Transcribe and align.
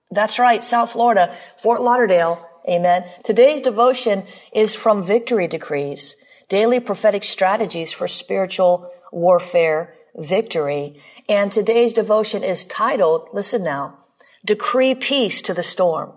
that's 0.09 0.40
right, 0.40 0.64
South 0.64 0.94
Florida, 0.94 1.31
Fort 1.58 1.81
Lauderdale. 1.81 2.44
Amen. 2.68 3.06
Today's 3.24 3.62
devotion 3.62 4.24
is 4.54 4.74
from 4.74 5.04
Victory 5.04 5.48
Decrees, 5.48 6.16
daily 6.50 6.80
prophetic 6.80 7.24
strategies 7.24 7.94
for 7.94 8.08
spiritual 8.08 8.90
warfare 9.12 9.94
victory. 10.16 10.95
And 11.28 11.52
today's 11.52 11.94
devotion 11.94 12.44
is 12.44 12.66
titled, 12.66 13.30
listen 13.33 13.64
now, 13.64 14.00
Decree 14.45 14.95
Peace 14.95 15.42
to 15.44 15.53
the 15.53 15.64
Storm. 15.64 16.13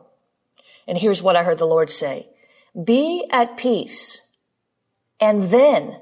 And 0.87 0.99
here's 0.99 1.23
what 1.23 1.37
I 1.37 1.43
heard 1.43 1.59
the 1.59 1.67
Lord 1.67 1.91
say. 1.91 2.29
Be 2.83 3.27
at 3.31 3.57
peace 3.57 4.23
and 5.21 5.45
then 5.45 6.01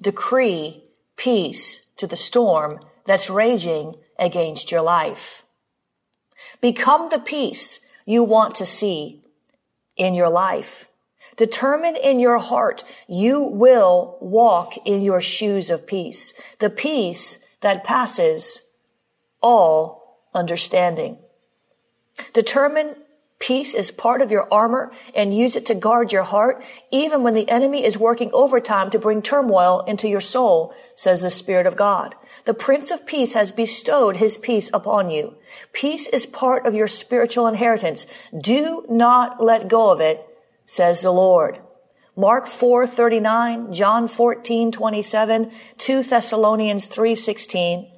decree 0.00 0.84
peace 1.16 1.90
to 1.96 2.06
the 2.06 2.16
storm 2.16 2.78
that's 3.04 3.30
raging 3.30 3.94
against 4.18 4.70
your 4.70 4.82
life. 4.82 5.44
Become 6.60 7.08
the 7.10 7.18
peace 7.18 7.86
you 8.04 8.22
want 8.22 8.54
to 8.56 8.66
see 8.66 9.22
in 9.96 10.14
your 10.14 10.28
life. 10.28 10.88
Determine 11.36 11.96
in 11.96 12.18
your 12.18 12.38
heart 12.38 12.84
you 13.08 13.42
will 13.42 14.18
walk 14.20 14.74
in 14.86 15.02
your 15.02 15.20
shoes 15.20 15.70
of 15.70 15.86
peace, 15.86 16.32
the 16.58 16.70
peace 16.70 17.38
that 17.60 17.84
passes 17.84 18.70
all 19.42 20.28
understanding. 20.34 21.18
Determine 22.32 22.96
Peace 23.38 23.74
is 23.74 23.90
part 23.90 24.22
of 24.22 24.30
your 24.30 24.48
armor 24.52 24.90
and 25.14 25.34
use 25.34 25.56
it 25.56 25.66
to 25.66 25.74
guard 25.74 26.10
your 26.10 26.22
heart, 26.22 26.62
even 26.90 27.22
when 27.22 27.34
the 27.34 27.48
enemy 27.50 27.84
is 27.84 27.98
working 27.98 28.30
overtime 28.32 28.88
to 28.90 28.98
bring 28.98 29.20
turmoil 29.20 29.80
into 29.86 30.08
your 30.08 30.22
soul, 30.22 30.74
says 30.94 31.20
the 31.20 31.30
Spirit 31.30 31.66
of 31.66 31.76
God. 31.76 32.14
The 32.46 32.54
Prince 32.54 32.90
of 32.90 33.06
Peace 33.06 33.34
has 33.34 33.52
bestowed 33.52 34.16
his 34.16 34.38
peace 34.38 34.70
upon 34.72 35.10
you. 35.10 35.34
Peace 35.74 36.06
is 36.08 36.24
part 36.24 36.64
of 36.64 36.74
your 36.74 36.88
spiritual 36.88 37.46
inheritance. 37.46 38.06
Do 38.36 38.86
not 38.88 39.42
let 39.42 39.68
go 39.68 39.90
of 39.90 40.00
it, 40.00 40.25
says 40.66 41.00
the 41.00 41.12
Lord. 41.12 41.60
Mark 42.14 42.46
4:39, 42.46 43.72
John 43.72 44.08
14:27, 44.08 45.50
2 45.78 46.02
Thessalonians 46.02 46.86
3:16 46.86 47.90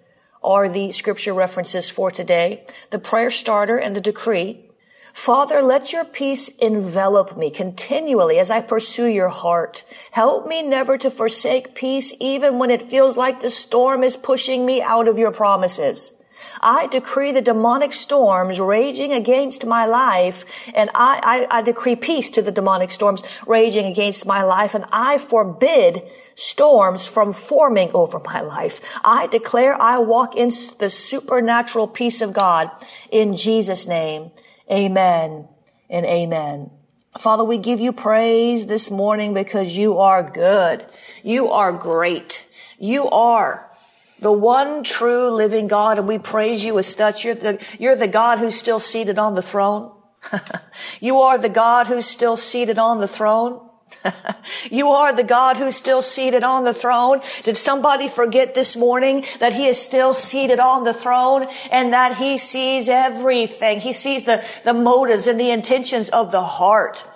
are 0.42 0.68
the 0.68 0.92
scripture 0.92 1.34
references 1.34 1.90
for 1.90 2.12
today. 2.12 2.64
The 2.90 3.00
prayer 3.00 3.30
starter 3.30 3.76
and 3.76 3.96
the 3.96 4.00
decree 4.00 4.68
Father, 5.18 5.62
let 5.62 5.92
your 5.92 6.04
peace 6.04 6.48
envelop 6.58 7.36
me 7.36 7.50
continually 7.50 8.38
as 8.38 8.52
I 8.52 8.60
pursue 8.60 9.06
your 9.06 9.30
heart. 9.30 9.82
Help 10.12 10.46
me 10.46 10.62
never 10.62 10.96
to 10.96 11.10
forsake 11.10 11.74
peace 11.74 12.14
even 12.20 12.60
when 12.60 12.70
it 12.70 12.88
feels 12.88 13.16
like 13.16 13.40
the 13.40 13.50
storm 13.50 14.04
is 14.04 14.16
pushing 14.16 14.64
me 14.64 14.80
out 14.80 15.08
of 15.08 15.18
your 15.18 15.32
promises. 15.32 16.17
I 16.60 16.86
decree 16.86 17.32
the 17.32 17.42
demonic 17.42 17.92
storms 17.92 18.60
raging 18.60 19.12
against 19.12 19.64
my 19.64 19.86
life 19.86 20.44
and 20.74 20.90
I, 20.94 21.46
I, 21.50 21.58
I, 21.58 21.62
decree 21.62 21.96
peace 21.96 22.30
to 22.30 22.42
the 22.42 22.52
demonic 22.52 22.90
storms 22.90 23.22
raging 23.46 23.86
against 23.86 24.26
my 24.26 24.42
life 24.42 24.74
and 24.74 24.84
I 24.92 25.18
forbid 25.18 26.02
storms 26.34 27.06
from 27.06 27.32
forming 27.32 27.90
over 27.94 28.20
my 28.20 28.40
life. 28.40 28.98
I 29.04 29.26
declare 29.26 29.80
I 29.80 29.98
walk 29.98 30.36
in 30.36 30.50
the 30.78 30.90
supernatural 30.90 31.88
peace 31.88 32.20
of 32.20 32.32
God 32.32 32.70
in 33.10 33.36
Jesus 33.36 33.86
name. 33.86 34.30
Amen 34.70 35.48
and 35.88 36.06
amen. 36.06 36.70
Father, 37.18 37.42
we 37.42 37.58
give 37.58 37.80
you 37.80 37.92
praise 37.92 38.66
this 38.66 38.90
morning 38.90 39.34
because 39.34 39.76
you 39.76 39.98
are 39.98 40.22
good. 40.22 40.84
You 41.22 41.48
are 41.48 41.72
great. 41.72 42.46
You 42.78 43.08
are 43.08 43.67
the 44.20 44.32
one 44.32 44.82
true 44.82 45.30
living 45.30 45.68
God, 45.68 45.98
and 45.98 46.08
we 46.08 46.18
praise 46.18 46.64
you 46.64 46.78
as 46.78 46.86
such. 46.86 47.24
You're 47.24 47.34
the, 47.34 47.64
you're 47.78 47.96
the 47.96 48.08
God 48.08 48.38
who's 48.38 48.56
still 48.56 48.80
seated 48.80 49.18
on 49.18 49.34
the 49.34 49.42
throne. 49.42 49.92
you 51.00 51.20
are 51.20 51.38
the 51.38 51.48
God 51.48 51.86
who's 51.86 52.06
still 52.06 52.36
seated 52.36 52.78
on 52.78 52.98
the 52.98 53.08
throne. 53.08 53.68
you 54.70 54.88
are 54.88 55.12
the 55.14 55.24
God 55.24 55.56
who's 55.56 55.76
still 55.76 56.02
seated 56.02 56.42
on 56.42 56.64
the 56.64 56.74
throne. 56.74 57.20
Did 57.44 57.56
somebody 57.56 58.08
forget 58.08 58.54
this 58.54 58.76
morning 58.76 59.24
that 59.40 59.52
he 59.52 59.66
is 59.66 59.80
still 59.80 60.14
seated 60.14 60.60
on 60.60 60.84
the 60.84 60.94
throne 60.94 61.46
and 61.70 61.92
that 61.92 62.16
he 62.16 62.38
sees 62.38 62.88
everything? 62.88 63.80
He 63.80 63.92
sees 63.92 64.24
the, 64.24 64.44
the 64.64 64.74
motives 64.74 65.26
and 65.26 65.38
the 65.40 65.50
intentions 65.50 66.08
of 66.10 66.32
the 66.32 66.42
heart. 66.42 67.06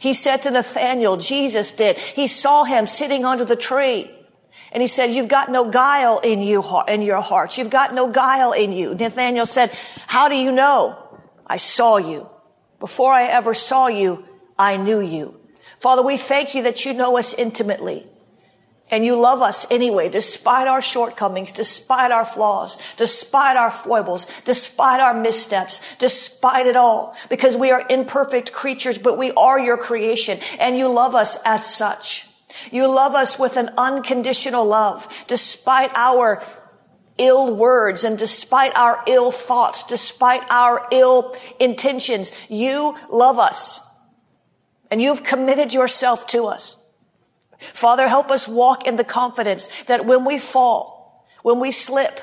He 0.00 0.12
said 0.12 0.38
to 0.42 0.50
Nathaniel, 0.50 1.16
Jesus 1.16 1.72
did, 1.72 1.96
he 1.96 2.26
saw 2.26 2.64
him 2.64 2.86
sitting 2.86 3.24
under 3.24 3.44
the 3.44 3.56
tree. 3.56 4.15
And 4.72 4.82
he 4.82 4.86
said, 4.86 5.12
you've 5.12 5.28
got 5.28 5.50
no 5.50 5.70
guile 5.70 6.18
in 6.18 6.40
you, 6.40 6.64
in 6.88 7.02
your 7.02 7.20
heart. 7.20 7.56
You've 7.56 7.70
got 7.70 7.94
no 7.94 8.10
guile 8.10 8.52
in 8.52 8.72
you. 8.72 8.94
Nathaniel 8.94 9.46
said, 9.46 9.70
how 10.06 10.28
do 10.28 10.34
you 10.34 10.52
know? 10.52 10.98
I 11.46 11.56
saw 11.58 11.96
you. 11.96 12.28
Before 12.80 13.12
I 13.12 13.24
ever 13.24 13.54
saw 13.54 13.86
you, 13.86 14.24
I 14.58 14.76
knew 14.76 15.00
you. 15.00 15.38
Father, 15.78 16.02
we 16.02 16.16
thank 16.16 16.54
you 16.54 16.64
that 16.64 16.84
you 16.84 16.92
know 16.92 17.16
us 17.16 17.34
intimately. 17.34 18.06
And 18.88 19.04
you 19.04 19.16
love 19.16 19.42
us 19.42 19.66
anyway, 19.70 20.08
despite 20.08 20.68
our 20.68 20.80
shortcomings, 20.80 21.50
despite 21.50 22.12
our 22.12 22.24
flaws, 22.24 22.78
despite 22.96 23.56
our 23.56 23.70
foibles, 23.70 24.26
despite 24.42 25.00
our 25.00 25.12
missteps, 25.12 25.96
despite 25.96 26.68
it 26.68 26.76
all, 26.76 27.16
because 27.28 27.56
we 27.56 27.72
are 27.72 27.84
imperfect 27.90 28.52
creatures, 28.52 28.96
but 28.96 29.18
we 29.18 29.32
are 29.32 29.58
your 29.58 29.76
creation 29.76 30.38
and 30.60 30.78
you 30.78 30.88
love 30.88 31.16
us 31.16 31.36
as 31.44 31.66
such. 31.66 32.28
You 32.70 32.86
love 32.88 33.14
us 33.14 33.38
with 33.38 33.56
an 33.56 33.70
unconditional 33.76 34.64
love, 34.64 35.24
despite 35.28 35.90
our 35.94 36.42
ill 37.18 37.56
words 37.56 38.04
and 38.04 38.18
despite 38.18 38.76
our 38.76 39.02
ill 39.06 39.30
thoughts, 39.30 39.84
despite 39.84 40.42
our 40.50 40.86
ill 40.92 41.34
intentions. 41.58 42.32
You 42.48 42.94
love 43.10 43.38
us 43.38 43.80
and 44.90 45.00
you've 45.00 45.24
committed 45.24 45.72
yourself 45.72 46.26
to 46.28 46.44
us. 46.44 46.86
Father, 47.58 48.06
help 48.06 48.30
us 48.30 48.46
walk 48.46 48.86
in 48.86 48.96
the 48.96 49.04
confidence 49.04 49.68
that 49.84 50.04
when 50.04 50.24
we 50.24 50.38
fall, 50.38 51.26
when 51.42 51.58
we 51.58 51.70
slip, 51.70 52.20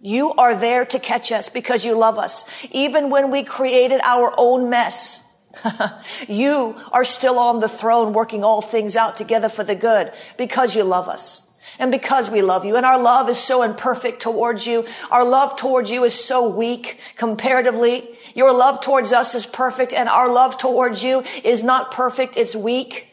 You 0.00 0.32
are 0.34 0.54
there 0.54 0.84
to 0.86 0.98
catch 0.98 1.32
us 1.32 1.48
because 1.48 1.84
you 1.84 1.94
love 1.94 2.18
us. 2.18 2.48
Even 2.70 3.10
when 3.10 3.30
we 3.30 3.42
created 3.42 4.00
our 4.04 4.32
own 4.38 4.70
mess, 4.70 5.27
you 6.28 6.76
are 6.92 7.04
still 7.04 7.38
on 7.38 7.60
the 7.60 7.68
throne 7.68 8.12
working 8.12 8.44
all 8.44 8.60
things 8.60 8.96
out 8.96 9.16
together 9.16 9.48
for 9.48 9.64
the 9.64 9.74
good 9.74 10.12
because 10.36 10.76
you 10.76 10.84
love 10.84 11.08
us. 11.08 11.44
And 11.78 11.92
because 11.92 12.30
we 12.30 12.42
love 12.42 12.64
you 12.64 12.76
and 12.76 12.84
our 12.84 12.98
love 12.98 13.28
is 13.28 13.38
so 13.38 13.62
imperfect 13.62 14.20
towards 14.20 14.66
you, 14.66 14.84
our 15.10 15.24
love 15.24 15.56
towards 15.56 15.92
you 15.92 16.04
is 16.04 16.14
so 16.14 16.48
weak 16.48 16.98
comparatively. 17.16 18.08
Your 18.34 18.52
love 18.52 18.80
towards 18.80 19.12
us 19.12 19.34
is 19.34 19.46
perfect 19.46 19.92
and 19.92 20.08
our 20.08 20.28
love 20.28 20.58
towards 20.58 21.04
you 21.04 21.22
is 21.44 21.62
not 21.62 21.92
perfect. 21.92 22.36
It's 22.36 22.56
weak. 22.56 23.08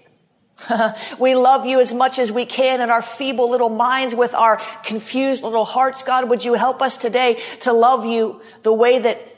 we 1.20 1.36
love 1.36 1.66
you 1.66 1.80
as 1.80 1.94
much 1.94 2.18
as 2.18 2.32
we 2.32 2.46
can 2.46 2.82
in 2.82 2.90
our 2.90 3.02
feeble 3.02 3.50
little 3.50 3.70
minds 3.70 4.16
with 4.16 4.34
our 4.34 4.58
confused 4.84 5.44
little 5.44 5.66
hearts. 5.66 6.02
God, 6.02 6.30
would 6.30 6.44
you 6.44 6.54
help 6.54 6.82
us 6.82 6.98
today 6.98 7.36
to 7.62 7.74
love 7.74 8.06
you 8.06 8.42
the 8.64 8.74
way 8.74 9.00
that 9.00 9.35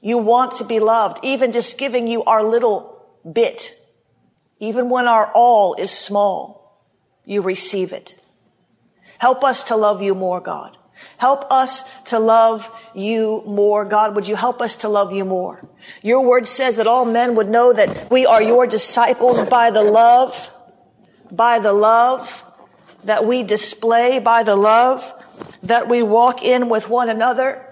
you 0.00 0.18
want 0.18 0.52
to 0.52 0.64
be 0.64 0.80
loved, 0.80 1.24
even 1.24 1.52
just 1.52 1.78
giving 1.78 2.06
you 2.06 2.24
our 2.24 2.42
little 2.42 3.06
bit. 3.30 3.74
Even 4.60 4.88
when 4.90 5.06
our 5.06 5.30
all 5.34 5.74
is 5.74 5.90
small, 5.90 6.82
you 7.24 7.42
receive 7.42 7.92
it. 7.92 8.20
Help 9.18 9.44
us 9.44 9.64
to 9.64 9.76
love 9.76 10.02
you 10.02 10.14
more, 10.14 10.40
God. 10.40 10.76
Help 11.18 11.44
us 11.50 12.02
to 12.04 12.18
love 12.18 12.70
you 12.94 13.42
more. 13.46 13.84
God, 13.84 14.16
would 14.16 14.26
you 14.26 14.36
help 14.36 14.60
us 14.60 14.78
to 14.78 14.88
love 14.88 15.12
you 15.12 15.24
more? 15.24 15.68
Your 16.02 16.24
word 16.24 16.46
says 16.46 16.76
that 16.76 16.86
all 16.86 17.04
men 17.04 17.34
would 17.36 17.48
know 17.48 17.72
that 17.72 18.10
we 18.10 18.26
are 18.26 18.42
your 18.42 18.66
disciples 18.66 19.42
by 19.44 19.70
the 19.70 19.82
love, 19.82 20.52
by 21.30 21.58
the 21.58 21.72
love 21.72 22.44
that 23.04 23.24
we 23.24 23.42
display, 23.42 24.18
by 24.18 24.42
the 24.42 24.56
love 24.56 25.12
that 25.62 25.88
we 25.88 26.02
walk 26.02 26.42
in 26.42 26.68
with 26.68 26.88
one 26.88 27.08
another. 27.08 27.64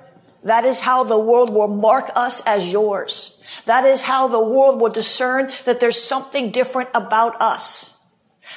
That 0.46 0.64
is 0.64 0.78
how 0.78 1.02
the 1.02 1.18
world 1.18 1.50
will 1.50 1.66
mark 1.66 2.08
us 2.14 2.40
as 2.46 2.72
yours. 2.72 3.42
That 3.64 3.84
is 3.84 4.02
how 4.02 4.28
the 4.28 4.40
world 4.40 4.80
will 4.80 4.90
discern 4.90 5.50
that 5.64 5.80
there's 5.80 6.00
something 6.00 6.52
different 6.52 6.88
about 6.94 7.40
us. 7.42 7.98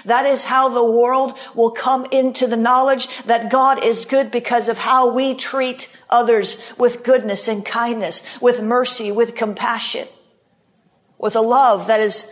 That 0.05 0.27
is 0.27 0.45
how 0.45 0.69
the 0.69 0.85
world 0.85 1.35
will 1.55 1.71
come 1.71 2.05
into 2.11 2.45
the 2.45 2.55
knowledge 2.55 3.07
that 3.23 3.49
God 3.49 3.83
is 3.83 4.05
good 4.05 4.29
because 4.29 4.69
of 4.69 4.77
how 4.77 5.11
we 5.11 5.33
treat 5.33 5.89
others 6.11 6.73
with 6.77 7.03
goodness 7.03 7.47
and 7.47 7.65
kindness, 7.65 8.39
with 8.39 8.61
mercy, 8.61 9.11
with 9.11 9.33
compassion, 9.33 10.07
with 11.17 11.35
a 11.35 11.41
love 11.41 11.87
that 11.87 12.01
is 12.01 12.31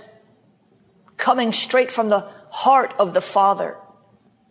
coming 1.18 1.52
straight 1.52 1.90
from 1.90 2.10
the 2.10 2.30
heart 2.52 2.94
of 3.00 3.16
the 3.16 3.22
Father. 3.22 3.76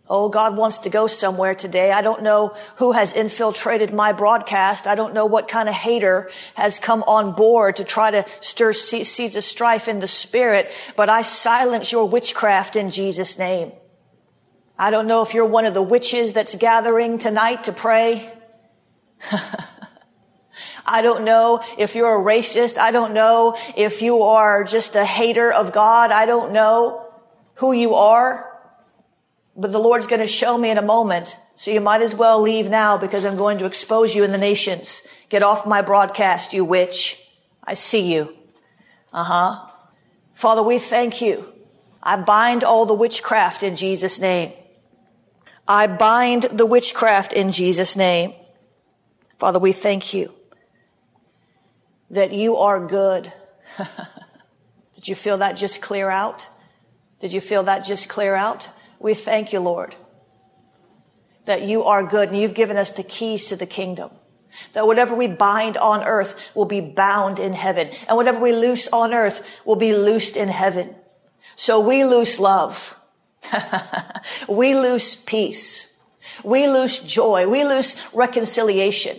Oh, 0.09 0.29
God 0.29 0.55
wants 0.55 0.79
to 0.79 0.89
go 0.89 1.07
somewhere 1.07 1.53
today. 1.53 1.91
I 1.91 2.01
don't 2.01 2.23
know 2.23 2.55
who 2.77 2.93
has 2.93 3.13
infiltrated 3.13 3.93
my 3.93 4.13
broadcast. 4.13 4.87
I 4.87 4.95
don't 4.95 5.13
know 5.13 5.25
what 5.25 5.49
kind 5.49 5.67
of 5.67 5.75
hater 5.75 6.29
has 6.55 6.79
come 6.79 7.03
on 7.03 7.33
board 7.33 7.75
to 7.77 7.83
try 7.83 8.11
to 8.11 8.25
stir 8.39 8.71
seeds 8.71 9.35
of 9.35 9.43
strife 9.43 9.89
in 9.89 9.99
the 9.99 10.07
spirit, 10.07 10.71
but 10.95 11.09
I 11.09 11.23
silence 11.23 11.91
your 11.91 12.07
witchcraft 12.07 12.77
in 12.77 12.89
Jesus' 12.89 13.37
name. 13.37 13.73
I 14.79 14.91
don't 14.91 15.07
know 15.07 15.23
if 15.23 15.33
you're 15.33 15.45
one 15.45 15.65
of 15.65 15.73
the 15.73 15.81
witches 15.81 16.31
that's 16.33 16.55
gathering 16.55 17.17
tonight 17.17 17.65
to 17.65 17.73
pray. 17.73 18.31
I 20.85 21.01
don't 21.01 21.25
know 21.25 21.61
if 21.77 21.95
you're 21.95 22.15
a 22.15 22.23
racist. 22.23 22.77
I 22.77 22.91
don't 22.91 23.13
know 23.13 23.57
if 23.75 24.01
you 24.01 24.21
are 24.21 24.63
just 24.63 24.95
a 24.95 25.03
hater 25.03 25.51
of 25.51 25.73
God. 25.73 26.11
I 26.11 26.25
don't 26.25 26.53
know 26.53 27.05
who 27.55 27.73
you 27.73 27.95
are. 27.95 28.56
But 29.57 29.71
the 29.71 29.79
Lord's 29.79 30.05
going 30.05 30.21
to 30.21 30.27
show 30.27 30.55
me 30.55 30.69
in 30.69 30.77
a 30.77 30.83
moment. 30.83 31.37
So 31.55 31.71
you 31.71 31.81
might 31.81 32.03
as 32.03 32.13
well 32.13 32.39
leave 32.39 32.69
now 32.69 32.97
because 32.97 33.25
I'm 33.25 33.37
going 33.37 33.57
to 33.57 33.65
expose 33.65 34.15
you 34.15 34.23
in 34.23 34.31
the 34.31 34.37
nations. 34.37 35.05
Get 35.29 35.41
off 35.41 35.65
my 35.65 35.81
broadcast, 35.81 36.53
you 36.53 36.63
witch. 36.63 37.27
I 37.63 37.73
see 37.73 38.13
you. 38.13 38.35
Uh 39.11 39.23
huh. 39.23 39.71
Father, 40.35 40.61
we 40.61 40.77
thank 40.77 41.21
you. 41.21 41.51
I 42.03 42.17
bind 42.17 42.63
all 42.63 42.85
the 42.85 42.93
witchcraft 42.93 43.63
in 43.63 43.75
Jesus' 43.75 44.19
name. 44.19 44.53
I 45.67 45.87
bind 45.87 46.43
the 46.43 46.65
witchcraft 46.65 47.33
in 47.33 47.51
Jesus' 47.51 47.95
name. 47.95 48.33
Father, 49.39 49.59
we 49.59 49.73
thank 49.73 50.13
you 50.13 50.33
that 52.11 52.31
you 52.31 52.57
are 52.57 52.85
good. 52.85 53.33
Did 54.95 55.07
you 55.07 55.15
feel 55.15 55.39
that 55.39 55.53
just 55.53 55.81
clear 55.81 56.09
out? 56.09 56.47
Did 57.19 57.33
you 57.33 57.41
feel 57.41 57.63
that 57.63 57.83
just 57.83 58.07
clear 58.07 58.35
out? 58.35 58.69
We 58.99 59.13
thank 59.13 59.53
you, 59.53 59.59
Lord, 59.59 59.95
that 61.45 61.61
you 61.61 61.83
are 61.83 62.03
good 62.03 62.29
and 62.29 62.37
you've 62.37 62.53
given 62.53 62.77
us 62.77 62.91
the 62.91 63.03
keys 63.03 63.45
to 63.45 63.55
the 63.55 63.65
kingdom. 63.65 64.11
That 64.73 64.87
whatever 64.87 65.15
we 65.15 65.27
bind 65.27 65.77
on 65.77 66.03
earth 66.03 66.51
will 66.55 66.65
be 66.65 66.81
bound 66.81 67.39
in 67.39 67.53
heaven. 67.53 67.89
And 68.07 68.17
whatever 68.17 68.39
we 68.39 68.53
loose 68.53 68.87
on 68.89 69.13
earth 69.13 69.61
will 69.65 69.75
be 69.75 69.93
loosed 69.93 70.37
in 70.37 70.47
heaven. 70.47 70.95
So 71.55 71.79
we 71.79 72.05
loose 72.05 72.39
love. 72.39 72.99
we 74.47 74.73
loose 74.73 75.15
peace. 75.15 76.01
We 76.43 76.67
loose 76.67 76.99
joy. 76.99 77.47
We 77.47 77.63
loose 77.63 78.13
reconciliation. 78.13 79.17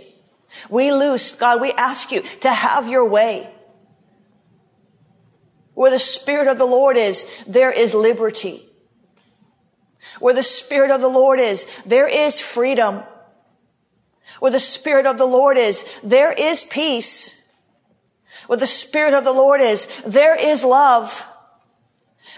We 0.68 0.92
loose, 0.92 1.32
God, 1.32 1.60
we 1.60 1.72
ask 1.72 2.10
you 2.10 2.22
to 2.40 2.50
have 2.50 2.88
your 2.88 3.04
way. 3.04 3.52
Where 5.74 5.90
the 5.90 5.98
Spirit 5.98 6.48
of 6.48 6.58
the 6.58 6.64
Lord 6.64 6.96
is, 6.96 7.42
there 7.46 7.70
is 7.70 7.94
liberty. 7.94 8.67
Where 10.20 10.34
the 10.34 10.42
Spirit 10.42 10.90
of 10.90 11.00
the 11.00 11.08
Lord 11.08 11.40
is, 11.40 11.66
there 11.84 12.08
is 12.08 12.40
freedom. 12.40 13.02
Where 14.40 14.52
the 14.52 14.60
Spirit 14.60 15.06
of 15.06 15.18
the 15.18 15.26
Lord 15.26 15.56
is, 15.56 15.84
there 16.02 16.32
is 16.32 16.64
peace. 16.64 17.52
Where 18.46 18.58
the 18.58 18.66
Spirit 18.66 19.14
of 19.14 19.24
the 19.24 19.32
Lord 19.32 19.60
is, 19.60 19.86
there 20.06 20.34
is 20.34 20.64
love. 20.64 21.26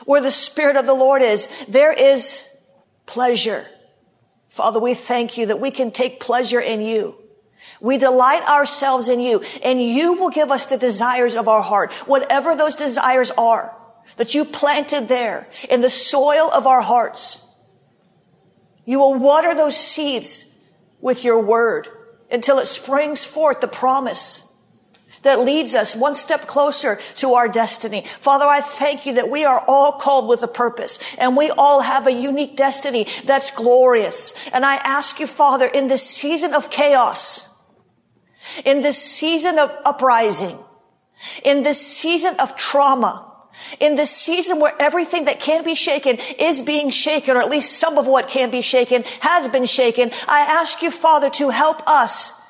Where 0.05 0.23
the 0.23 0.31
Spirit 0.31 0.77
of 0.77 0.87
the 0.87 0.95
Lord 0.95 1.23
is, 1.23 1.49
there 1.69 1.93
is 1.93 2.47
pleasure. 3.07 3.67
Father, 4.49 4.81
we 4.81 4.95
thank 4.95 5.37
you 5.37 5.47
that 5.47 5.61
we 5.61 5.71
can 5.71 5.91
take 5.91 6.21
pleasure 6.21 6.61
in 6.61 6.81
you. 6.81 7.17
We 7.81 7.99
delight 7.99 8.43
ourselves 8.43 9.09
in 9.09 9.21
you 9.21 9.43
and 9.63 9.83
you 9.83 10.15
will 10.15 10.31
give 10.31 10.51
us 10.51 10.67
the 10.67 10.77
desires 10.77 11.35
of 11.35 11.49
our 11.49 11.63
heart, 11.63 11.93
whatever 12.07 12.55
those 12.55 12.77
desires 12.77 13.31
are 13.33 13.75
that 14.17 14.35
you 14.35 14.45
planted 14.45 15.09
there 15.09 15.49
in 15.69 15.81
the 15.81 15.91
soil 15.91 16.51
of 16.51 16.67
our 16.67 16.83
hearts. 16.83 17.47
You 18.91 18.99
will 18.99 19.15
water 19.15 19.55
those 19.55 19.77
seeds 19.77 20.53
with 21.01 21.25
your 21.25 21.39
word 21.39 21.87
until 22.29 22.59
it 22.59 22.67
springs 22.67 23.25
forth 23.25 23.61
the 23.61 23.69
promise 23.69 24.53
that 25.23 25.39
leads 25.39 25.77
us 25.77 25.95
one 25.95 26.17
step 26.17 26.49
closer 26.49 26.99
to 27.15 27.35
our 27.35 27.47
destiny. 27.47 28.03
Father, 28.05 28.47
I 28.47 28.61
thank 28.61 29.07
you 29.07 29.15
that 29.15 29.31
we 29.31 29.45
are 29.45 29.65
all 29.69 29.93
called 29.93 30.29
with 30.29 30.43
a 30.43 30.49
purpose 30.49 30.99
and 31.19 31.37
we 31.37 31.51
all 31.51 31.83
have 31.83 32.09
a 32.09 32.13
unique 32.13 32.57
destiny 32.57 33.07
that's 33.27 33.53
glorious. 33.53 34.35
And 34.53 34.67
I 34.67 34.75
ask 34.79 35.21
you, 35.21 35.29
Father, 35.29 35.67
in 35.67 35.87
this 35.87 36.05
season 36.05 36.53
of 36.53 36.69
chaos, 36.69 37.49
in 38.65 38.81
this 38.81 38.99
season 38.99 39.61
of 39.61 39.71
uprising, 39.85 40.59
in 41.45 41.63
this 41.63 41.81
season 41.81 42.35
of 42.41 42.57
trauma, 42.57 43.30
in 43.79 43.95
this 43.95 44.11
season 44.11 44.61
where 44.61 44.75
everything 44.81 45.25
that 45.27 45.41
can 45.41 45.65
be 45.65 45.75
shaken 45.75 46.19
is 46.39 46.63
being 46.63 46.91
shaken, 46.91 47.37
or 47.37 47.41
at 47.41 47.51
least 47.51 47.79
some 47.79 47.99
of 47.99 48.07
what 48.07 48.29
can 48.29 48.51
be 48.51 48.63
shaken 48.63 49.03
has 49.21 49.49
been 49.49 49.67
shaken, 49.67 50.11
I 50.29 50.41
ask 50.41 50.83
you, 50.83 50.91
Father, 50.91 51.31
to 51.31 51.51
help 51.51 51.87
us 51.89 52.41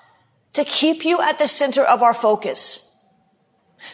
to 0.52 0.64
keep 0.64 1.04
you 1.04 1.20
at 1.20 1.38
the 1.38 1.48
center 1.48 1.82
of 1.82 2.02
our 2.02 2.14
focus. 2.14 2.94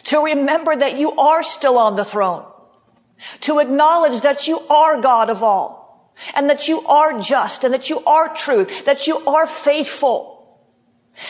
To 0.05 0.23
remember 0.23 0.75
that 0.75 0.97
you 0.97 1.11
are 1.13 1.43
still 1.43 1.77
on 1.77 1.95
the 1.95 2.05
throne. 2.05 2.45
To 3.41 3.59
acknowledge 3.59 4.21
that 4.21 4.47
you 4.47 4.59
are 4.69 5.01
God 5.01 5.29
of 5.29 5.41
all. 5.43 6.13
And 6.33 6.49
that 6.49 6.67
you 6.67 6.81
are 6.87 7.19
just 7.19 7.63
and 7.63 7.73
that 7.73 7.89
you 7.89 8.03
are 8.05 8.33
truth, 8.33 8.85
that 8.85 9.07
you 9.07 9.19
are 9.25 9.45
faithful 9.45 10.36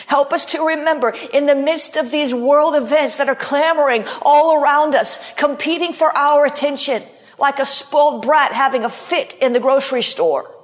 Help 0.06 0.34
us 0.34 0.44
to 0.44 0.66
remember 0.66 1.14
in 1.32 1.46
the 1.46 1.54
midst 1.54 1.96
of 1.96 2.10
these 2.10 2.34
world 2.34 2.74
events 2.74 3.16
that 3.16 3.28
are 3.28 3.34
clamoring 3.34 4.04
all 4.20 4.54
around 4.54 4.94
us, 4.94 5.32
competing 5.34 5.94
for 5.94 6.14
our 6.14 6.44
attention, 6.44 7.02
like 7.38 7.58
a 7.58 7.64
spoiled 7.64 8.22
brat 8.22 8.52
having 8.52 8.84
a 8.84 8.90
fit 8.90 9.34
in 9.40 9.54
the 9.54 9.60
grocery 9.60 10.02
store, 10.02 10.54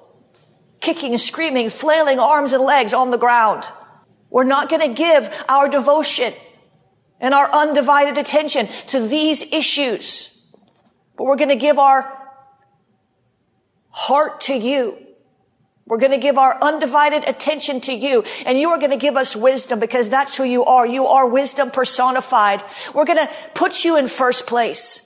kicking 0.80 1.16
screaming, 1.16 1.70
flailing 1.70 2.18
arms 2.18 2.52
and 2.52 2.62
legs 2.62 2.92
on 2.92 3.10
the 3.10 3.16
ground. 3.16 3.64
We're 4.28 4.44
not 4.44 4.68
going 4.68 4.86
to 4.86 4.94
give 4.94 5.44
our 5.48 5.68
devotion 5.68 6.34
and 7.18 7.32
our 7.32 7.50
undivided 7.50 8.18
attention 8.18 8.66
to 8.88 9.06
these 9.06 9.54
issues, 9.54 10.46
but 11.16 11.24
we're 11.24 11.36
going 11.36 11.48
to 11.48 11.56
give 11.56 11.78
our 11.78 12.12
heart 13.88 14.42
to 14.42 14.54
you. 14.54 14.98
We're 15.86 15.98
going 15.98 16.12
to 16.12 16.18
give 16.18 16.38
our 16.38 16.56
undivided 16.62 17.28
attention 17.28 17.80
to 17.82 17.92
you 17.92 18.24
and 18.46 18.58
you 18.58 18.70
are 18.70 18.78
going 18.78 18.90
to 18.90 18.96
give 18.96 19.16
us 19.16 19.36
wisdom 19.36 19.80
because 19.80 20.08
that's 20.08 20.34
who 20.36 20.44
you 20.44 20.64
are. 20.64 20.86
You 20.86 21.06
are 21.06 21.28
wisdom 21.28 21.70
personified. 21.70 22.62
We're 22.94 23.04
going 23.04 23.26
to 23.26 23.30
put 23.54 23.84
you 23.84 23.98
in 23.98 24.08
first 24.08 24.46
place. 24.46 25.02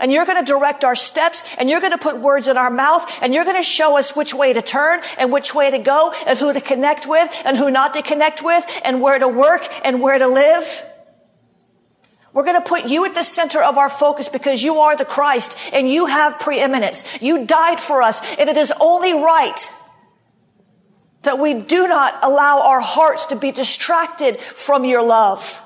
And 0.00 0.10
you're 0.10 0.26
going 0.26 0.44
to 0.44 0.52
direct 0.52 0.84
our 0.84 0.96
steps 0.96 1.44
and 1.58 1.70
you're 1.70 1.80
going 1.80 1.92
to 1.92 1.98
put 1.98 2.18
words 2.18 2.48
in 2.48 2.56
our 2.56 2.70
mouth 2.70 3.22
and 3.22 3.32
you're 3.32 3.44
going 3.44 3.56
to 3.56 3.62
show 3.62 3.96
us 3.96 4.16
which 4.16 4.34
way 4.34 4.52
to 4.52 4.60
turn 4.60 5.00
and 5.16 5.30
which 5.30 5.54
way 5.54 5.70
to 5.70 5.78
go 5.78 6.12
and 6.26 6.36
who 6.36 6.52
to 6.52 6.60
connect 6.60 7.06
with 7.06 7.42
and 7.44 7.56
who 7.56 7.70
not 7.70 7.94
to 7.94 8.02
connect 8.02 8.42
with 8.42 8.80
and 8.84 9.00
where 9.00 9.20
to 9.20 9.28
work 9.28 9.62
and 9.84 10.02
where 10.02 10.18
to 10.18 10.26
live. 10.26 10.84
We're 12.32 12.42
going 12.42 12.60
to 12.60 12.68
put 12.68 12.86
you 12.86 13.04
at 13.04 13.14
the 13.14 13.22
center 13.22 13.62
of 13.62 13.78
our 13.78 13.88
focus 13.88 14.28
because 14.28 14.60
you 14.60 14.80
are 14.80 14.96
the 14.96 15.04
Christ 15.04 15.56
and 15.72 15.88
you 15.88 16.06
have 16.06 16.40
preeminence. 16.40 17.22
You 17.22 17.46
died 17.46 17.78
for 17.78 18.02
us 18.02 18.20
and 18.38 18.50
it 18.50 18.56
is 18.56 18.72
only 18.80 19.14
right 19.14 19.72
that 21.26 21.40
we 21.40 21.54
do 21.54 21.88
not 21.88 22.20
allow 22.22 22.60
our 22.60 22.80
hearts 22.80 23.26
to 23.26 23.36
be 23.36 23.50
distracted 23.50 24.40
from 24.40 24.84
your 24.84 25.02
love. 25.02 25.60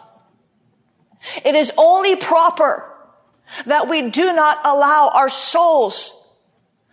It 1.45 1.55
is 1.55 1.71
only 1.77 2.17
proper 2.17 2.91
that 3.67 3.87
we 3.87 4.09
do 4.09 4.33
not 4.33 4.59
allow 4.65 5.11
our 5.13 5.29
souls 5.29 6.17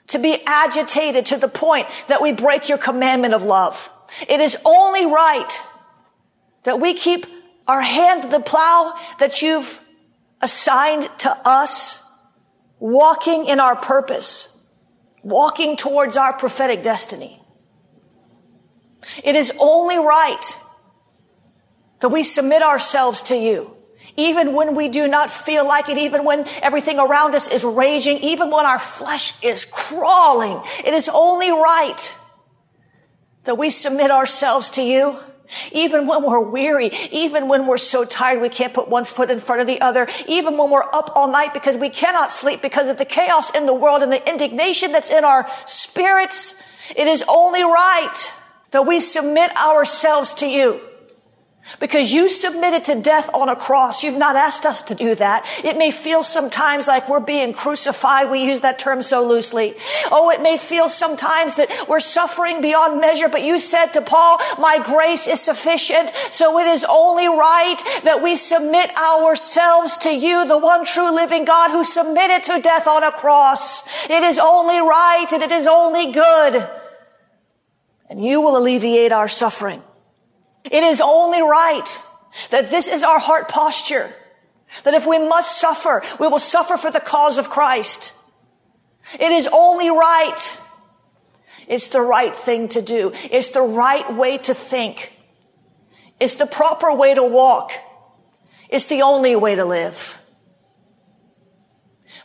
to 0.07 0.19
be 0.19 0.43
agitated 0.45 1.27
to 1.27 1.37
the 1.37 1.47
point 1.47 1.87
that 2.09 2.21
we 2.21 2.33
break 2.33 2.67
your 2.67 2.77
commandment 2.77 3.33
of 3.33 3.43
love. 3.43 3.89
It 4.27 4.41
is 4.41 4.57
only 4.65 5.05
right 5.05 5.61
that 6.63 6.81
we 6.81 6.93
keep 6.93 7.25
our 7.67 7.81
hand 7.81 8.23
to 8.23 8.27
the 8.27 8.41
plow 8.41 8.99
that 9.19 9.41
you've 9.41 9.79
assigned 10.41 11.09
to 11.19 11.31
us, 11.45 12.03
walking 12.79 13.45
in 13.45 13.61
our 13.61 13.77
purpose, 13.77 14.61
walking 15.23 15.77
towards 15.77 16.17
our 16.17 16.33
prophetic 16.33 16.83
destiny. 16.83 17.36
It 19.23 19.35
is 19.35 19.51
only 19.59 19.97
right 19.97 20.43
that 21.99 22.09
we 22.09 22.23
submit 22.23 22.61
ourselves 22.61 23.23
to 23.23 23.35
you 23.35 23.77
even 24.17 24.53
when 24.53 24.75
we 24.75 24.89
do 24.89 25.07
not 25.07 25.29
feel 25.29 25.65
like 25.65 25.89
it, 25.89 25.97
even 25.97 26.23
when 26.23 26.45
everything 26.61 26.99
around 26.99 27.35
us 27.35 27.47
is 27.47 27.63
raging, 27.63 28.17
even 28.17 28.49
when 28.49 28.65
our 28.65 28.79
flesh 28.79 29.41
is 29.43 29.65
crawling, 29.65 30.61
it 30.83 30.93
is 30.93 31.07
only 31.13 31.51
right 31.51 32.15
that 33.43 33.57
we 33.57 33.69
submit 33.69 34.11
ourselves 34.11 34.71
to 34.71 34.81
you. 34.81 35.17
Even 35.71 36.07
when 36.07 36.23
we're 36.23 36.41
weary, 36.41 36.91
even 37.09 37.47
when 37.47 37.67
we're 37.67 37.77
so 37.77 38.03
tired 38.03 38.41
we 38.41 38.49
can't 38.49 38.73
put 38.73 38.89
one 38.89 39.05
foot 39.05 39.31
in 39.31 39.39
front 39.39 39.61
of 39.61 39.67
the 39.67 39.79
other, 39.79 40.05
even 40.27 40.57
when 40.57 40.69
we're 40.69 40.83
up 40.83 41.13
all 41.15 41.31
night 41.31 41.53
because 41.53 41.77
we 41.77 41.87
cannot 41.87 42.33
sleep 42.33 42.61
because 42.61 42.89
of 42.89 42.97
the 42.97 43.05
chaos 43.05 43.55
in 43.55 43.65
the 43.65 43.73
world 43.73 44.03
and 44.03 44.11
the 44.11 44.29
indignation 44.29 44.91
that's 44.91 45.09
in 45.09 45.23
our 45.23 45.47
spirits, 45.65 46.61
it 46.97 47.07
is 47.07 47.23
only 47.29 47.63
right 47.63 48.31
that 48.71 48.85
we 48.85 48.99
submit 48.99 49.55
ourselves 49.57 50.33
to 50.35 50.47
you. 50.47 50.81
Because 51.81 52.13
you 52.13 52.29
submitted 52.29 52.85
to 52.85 53.01
death 53.01 53.29
on 53.33 53.49
a 53.49 53.55
cross. 53.55 54.03
You've 54.03 54.17
not 54.17 54.37
asked 54.37 54.65
us 54.65 54.81
to 54.83 54.95
do 54.95 55.15
that. 55.15 55.45
It 55.65 55.77
may 55.77 55.91
feel 55.91 56.23
sometimes 56.23 56.87
like 56.87 57.09
we're 57.09 57.19
being 57.19 57.53
crucified. 57.53 58.31
We 58.31 58.45
use 58.45 58.61
that 58.61 58.79
term 58.79 59.03
so 59.03 59.27
loosely. 59.27 59.75
Oh, 60.09 60.31
it 60.31 60.41
may 60.41 60.57
feel 60.57 60.87
sometimes 60.87 61.55
that 61.55 61.69
we're 61.89 61.99
suffering 61.99 62.61
beyond 62.61 63.01
measure, 63.01 63.27
but 63.27 63.43
you 63.43 63.59
said 63.59 63.87
to 63.87 64.01
Paul, 64.01 64.39
my 64.57 64.79
grace 64.83 65.27
is 65.27 65.41
sufficient. 65.41 66.11
So 66.31 66.57
it 66.57 66.67
is 66.67 66.85
only 66.89 67.27
right 67.27 67.77
that 68.03 68.23
we 68.23 68.37
submit 68.37 68.95
ourselves 68.97 69.97
to 69.97 70.11
you, 70.11 70.47
the 70.47 70.57
one 70.57 70.85
true 70.85 71.13
living 71.13 71.43
God 71.43 71.71
who 71.71 71.83
submitted 71.83 72.45
to 72.45 72.61
death 72.61 72.87
on 72.87 73.03
a 73.03 73.11
cross. 73.11 73.85
It 74.09 74.23
is 74.23 74.39
only 74.39 74.79
right 74.79 75.27
and 75.33 75.43
it 75.43 75.51
is 75.51 75.67
only 75.67 76.13
good. 76.13 76.65
And 78.09 78.23
you 78.23 78.41
will 78.41 78.57
alleviate 78.57 79.11
our 79.11 79.27
suffering. 79.27 79.81
It 80.63 80.83
is 80.83 81.01
only 81.01 81.41
right 81.41 81.99
that 82.51 82.69
this 82.69 82.87
is 82.87 83.03
our 83.03 83.19
heart 83.19 83.47
posture. 83.47 84.13
That 84.83 84.93
if 84.93 85.07
we 85.07 85.19
must 85.19 85.59
suffer, 85.59 86.03
we 86.19 86.27
will 86.27 86.39
suffer 86.39 86.77
for 86.77 86.91
the 86.91 86.99
cause 86.99 87.37
of 87.37 87.49
Christ. 87.49 88.13
It 89.19 89.31
is 89.31 89.47
only 89.53 89.89
right. 89.89 90.59
It's 91.67 91.87
the 91.87 92.01
right 92.01 92.35
thing 92.35 92.67
to 92.69 92.81
do. 92.81 93.11
It's 93.31 93.49
the 93.49 93.61
right 93.61 94.13
way 94.13 94.37
to 94.39 94.53
think. 94.53 95.13
It's 96.19 96.35
the 96.35 96.45
proper 96.45 96.93
way 96.93 97.13
to 97.13 97.23
walk. 97.23 97.71
It's 98.69 98.87
the 98.87 99.01
only 99.03 99.35
way 99.35 99.55
to 99.55 99.65
live 99.65 100.16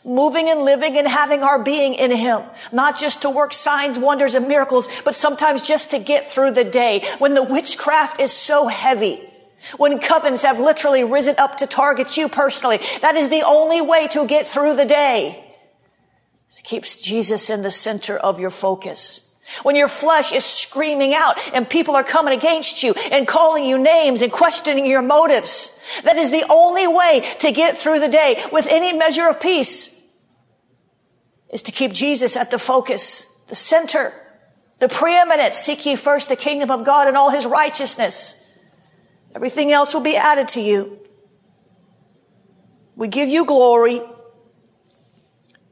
moving 0.05 0.49
and 0.49 0.61
living 0.61 0.97
and 0.97 1.07
having 1.07 1.43
our 1.43 1.61
being 1.61 1.93
in 1.93 2.11
Him. 2.11 2.41
Not 2.71 2.97
just 2.97 3.21
to 3.21 3.29
work 3.29 3.53
signs, 3.53 3.97
wonders, 3.97 4.35
and 4.35 4.47
miracles, 4.47 4.87
but 5.03 5.15
sometimes 5.15 5.67
just 5.67 5.91
to 5.91 5.99
get 5.99 6.27
through 6.27 6.51
the 6.51 6.63
day 6.63 7.05
when 7.19 7.33
the 7.33 7.43
witchcraft 7.43 8.19
is 8.19 8.31
so 8.31 8.67
heavy. 8.67 9.29
When 9.77 9.99
covens 9.99 10.43
have 10.43 10.59
literally 10.59 11.05
risen 11.05 11.35
up 11.37 11.57
to 11.57 11.67
target 11.67 12.17
you 12.17 12.27
personally. 12.27 12.79
That 13.01 13.15
is 13.15 13.29
the 13.29 13.43
only 13.43 13.79
way 13.79 14.07
to 14.09 14.27
get 14.27 14.45
through 14.45 14.75
the 14.75 14.85
day. 14.85 15.39
It 16.49 16.63
keeps 16.63 17.01
Jesus 17.01 17.49
in 17.49 17.61
the 17.61 17.71
center 17.71 18.17
of 18.17 18.39
your 18.39 18.49
focus. 18.49 19.29
When 19.63 19.75
your 19.75 19.87
flesh 19.87 20.33
is 20.33 20.43
screaming 20.43 21.13
out 21.13 21.37
and 21.53 21.69
people 21.69 21.95
are 21.95 22.03
coming 22.03 22.33
against 22.33 22.83
you 22.83 22.93
and 23.11 23.27
calling 23.27 23.63
you 23.63 23.77
names 23.77 24.21
and 24.21 24.31
questioning 24.31 24.85
your 24.85 25.01
motives, 25.01 25.79
that 26.03 26.17
is 26.17 26.31
the 26.31 26.45
only 26.49 26.87
way 26.87 27.21
to 27.39 27.51
get 27.51 27.77
through 27.77 27.99
the 27.99 28.09
day 28.09 28.41
with 28.51 28.67
any 28.67 28.93
measure 28.93 29.27
of 29.27 29.39
peace 29.39 29.92
is 31.53 31.61
to 31.63 31.71
keep 31.71 31.93
Jesus 31.93 32.35
at 32.35 32.49
the 32.51 32.57
focus, 32.57 33.39
the 33.47 33.55
center, 33.55 34.11
the 34.79 34.89
preeminent. 34.89 35.53
Seek 35.53 35.85
ye 35.85 35.95
first 35.95 36.27
the 36.27 36.35
kingdom 36.35 36.71
of 36.71 36.83
God 36.83 37.07
and 37.07 37.15
all 37.15 37.29
his 37.29 37.45
righteousness. 37.45 38.39
Everything 39.35 39.71
else 39.71 39.93
will 39.93 40.01
be 40.01 40.17
added 40.17 40.47
to 40.49 40.61
you. 40.61 40.99
We 42.95 43.07
give 43.07 43.29
you 43.29 43.45
glory. 43.45 44.01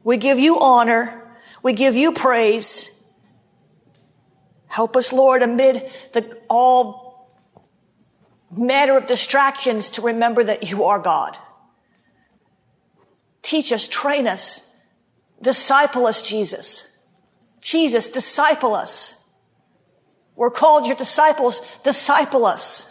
We 0.04 0.16
give 0.16 0.38
you 0.38 0.60
honor. 0.60 1.20
We 1.62 1.72
give 1.72 1.96
you 1.96 2.12
praise. 2.12 3.04
Help 4.68 4.96
us, 4.96 5.12
Lord, 5.12 5.42
amid 5.42 5.90
the 6.12 6.38
all 6.48 7.28
manner 8.56 8.96
of 8.96 9.06
distractions 9.06 9.90
to 9.90 10.02
remember 10.02 10.44
that 10.44 10.70
you 10.70 10.84
are 10.84 11.00
God. 11.00 11.36
Teach 13.42 13.72
us, 13.72 13.88
train 13.88 14.28
us, 14.28 14.71
Disciple 15.42 16.06
us, 16.06 16.26
Jesus. 16.26 16.96
Jesus, 17.60 18.08
disciple 18.08 18.74
us. 18.74 19.30
We're 20.36 20.50
called 20.50 20.86
your 20.86 20.96
disciples. 20.96 21.60
Disciple 21.82 22.46
us. 22.46 22.90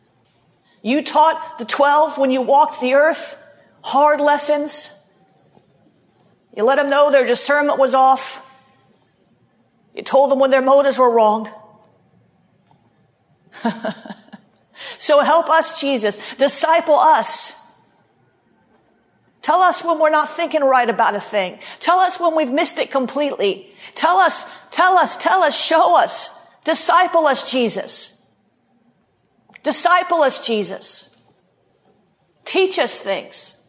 you 0.82 1.02
taught 1.02 1.58
the 1.58 1.64
12 1.64 2.18
when 2.18 2.30
you 2.30 2.42
walked 2.42 2.80
the 2.80 2.94
earth 2.94 3.36
hard 3.82 4.20
lessons. 4.20 4.96
You 6.56 6.64
let 6.64 6.76
them 6.76 6.90
know 6.90 7.10
their 7.10 7.26
discernment 7.26 7.78
was 7.78 7.94
off. 7.94 8.46
You 9.94 10.02
told 10.02 10.30
them 10.30 10.38
when 10.38 10.50
their 10.50 10.62
motives 10.62 10.98
were 10.98 11.10
wrong. 11.10 11.50
so 14.98 15.20
help 15.20 15.48
us, 15.50 15.80
Jesus. 15.80 16.34
Disciple 16.34 16.94
us. 16.94 17.59
Tell 19.50 19.62
us 19.62 19.84
when 19.84 19.98
we're 19.98 20.10
not 20.10 20.30
thinking 20.30 20.62
right 20.62 20.88
about 20.88 21.16
a 21.16 21.20
thing. 21.20 21.58
Tell 21.80 21.98
us 21.98 22.20
when 22.20 22.36
we've 22.36 22.52
missed 22.52 22.78
it 22.78 22.92
completely. 22.92 23.68
Tell 23.96 24.18
us, 24.18 24.48
tell 24.70 24.96
us, 24.96 25.16
tell 25.16 25.42
us, 25.42 25.60
show 25.60 25.96
us. 25.98 26.30
Disciple 26.62 27.26
us, 27.26 27.50
Jesus. 27.50 28.30
Disciple 29.64 30.22
us, 30.22 30.46
Jesus. 30.46 31.20
Teach 32.44 32.78
us 32.78 33.00
things. 33.00 33.60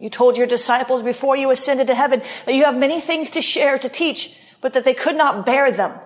You 0.00 0.08
told 0.08 0.38
your 0.38 0.46
disciples 0.46 1.02
before 1.02 1.36
you 1.36 1.50
ascended 1.50 1.88
to 1.88 1.94
heaven 1.94 2.22
that 2.46 2.54
you 2.54 2.64
have 2.64 2.74
many 2.74 2.98
things 2.98 3.28
to 3.32 3.42
share, 3.42 3.76
to 3.76 3.90
teach, 3.90 4.40
but 4.62 4.72
that 4.72 4.86
they 4.86 4.94
could 4.94 5.16
not 5.16 5.44
bear 5.44 5.70
them. 5.70 6.00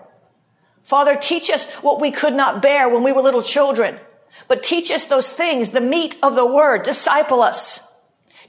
Father, 0.82 1.14
teach 1.14 1.50
us 1.50 1.72
what 1.74 2.00
we 2.00 2.10
could 2.10 2.34
not 2.34 2.60
bear 2.60 2.88
when 2.88 3.04
we 3.04 3.12
were 3.12 3.22
little 3.22 3.44
children, 3.44 4.00
but 4.48 4.64
teach 4.64 4.90
us 4.90 5.04
those 5.04 5.28
things, 5.28 5.68
the 5.68 5.80
meat 5.80 6.16
of 6.20 6.34
the 6.34 6.44
word. 6.44 6.82
Disciple 6.82 7.42
us. 7.42 7.91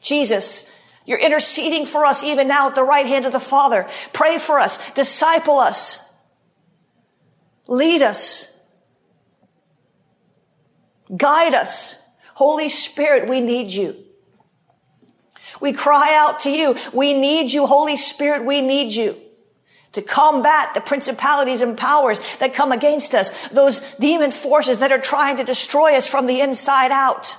Jesus, 0.03 0.71
you're 1.05 1.17
interceding 1.17 1.85
for 1.85 2.05
us 2.05 2.23
even 2.23 2.47
now 2.47 2.67
at 2.67 2.75
the 2.75 2.83
right 2.83 3.07
hand 3.07 3.25
of 3.25 3.31
the 3.31 3.39
Father. 3.39 3.87
Pray 4.13 4.37
for 4.37 4.59
us. 4.59 4.91
Disciple 4.91 5.57
us. 5.57 6.13
Lead 7.67 8.01
us. 8.01 8.49
Guide 11.15 11.55
us. 11.55 11.99
Holy 12.35 12.69
Spirit, 12.69 13.27
we 13.27 13.41
need 13.41 13.71
you. 13.71 13.95
We 15.61 15.73
cry 15.73 16.15
out 16.15 16.41
to 16.41 16.51
you. 16.51 16.75
We 16.93 17.13
need 17.13 17.51
you. 17.51 17.65
Holy 17.65 17.97
Spirit, 17.97 18.45
we 18.45 18.61
need 18.61 18.93
you 18.93 19.15
to 19.93 20.01
combat 20.01 20.73
the 20.73 20.81
principalities 20.81 21.61
and 21.61 21.77
powers 21.77 22.19
that 22.37 22.53
come 22.53 22.71
against 22.71 23.13
us. 23.13 23.47
Those 23.49 23.95
demon 23.95 24.31
forces 24.31 24.79
that 24.79 24.91
are 24.91 24.99
trying 24.99 25.37
to 25.37 25.43
destroy 25.43 25.95
us 25.95 26.07
from 26.07 26.25
the 26.25 26.41
inside 26.41 26.91
out. 26.91 27.37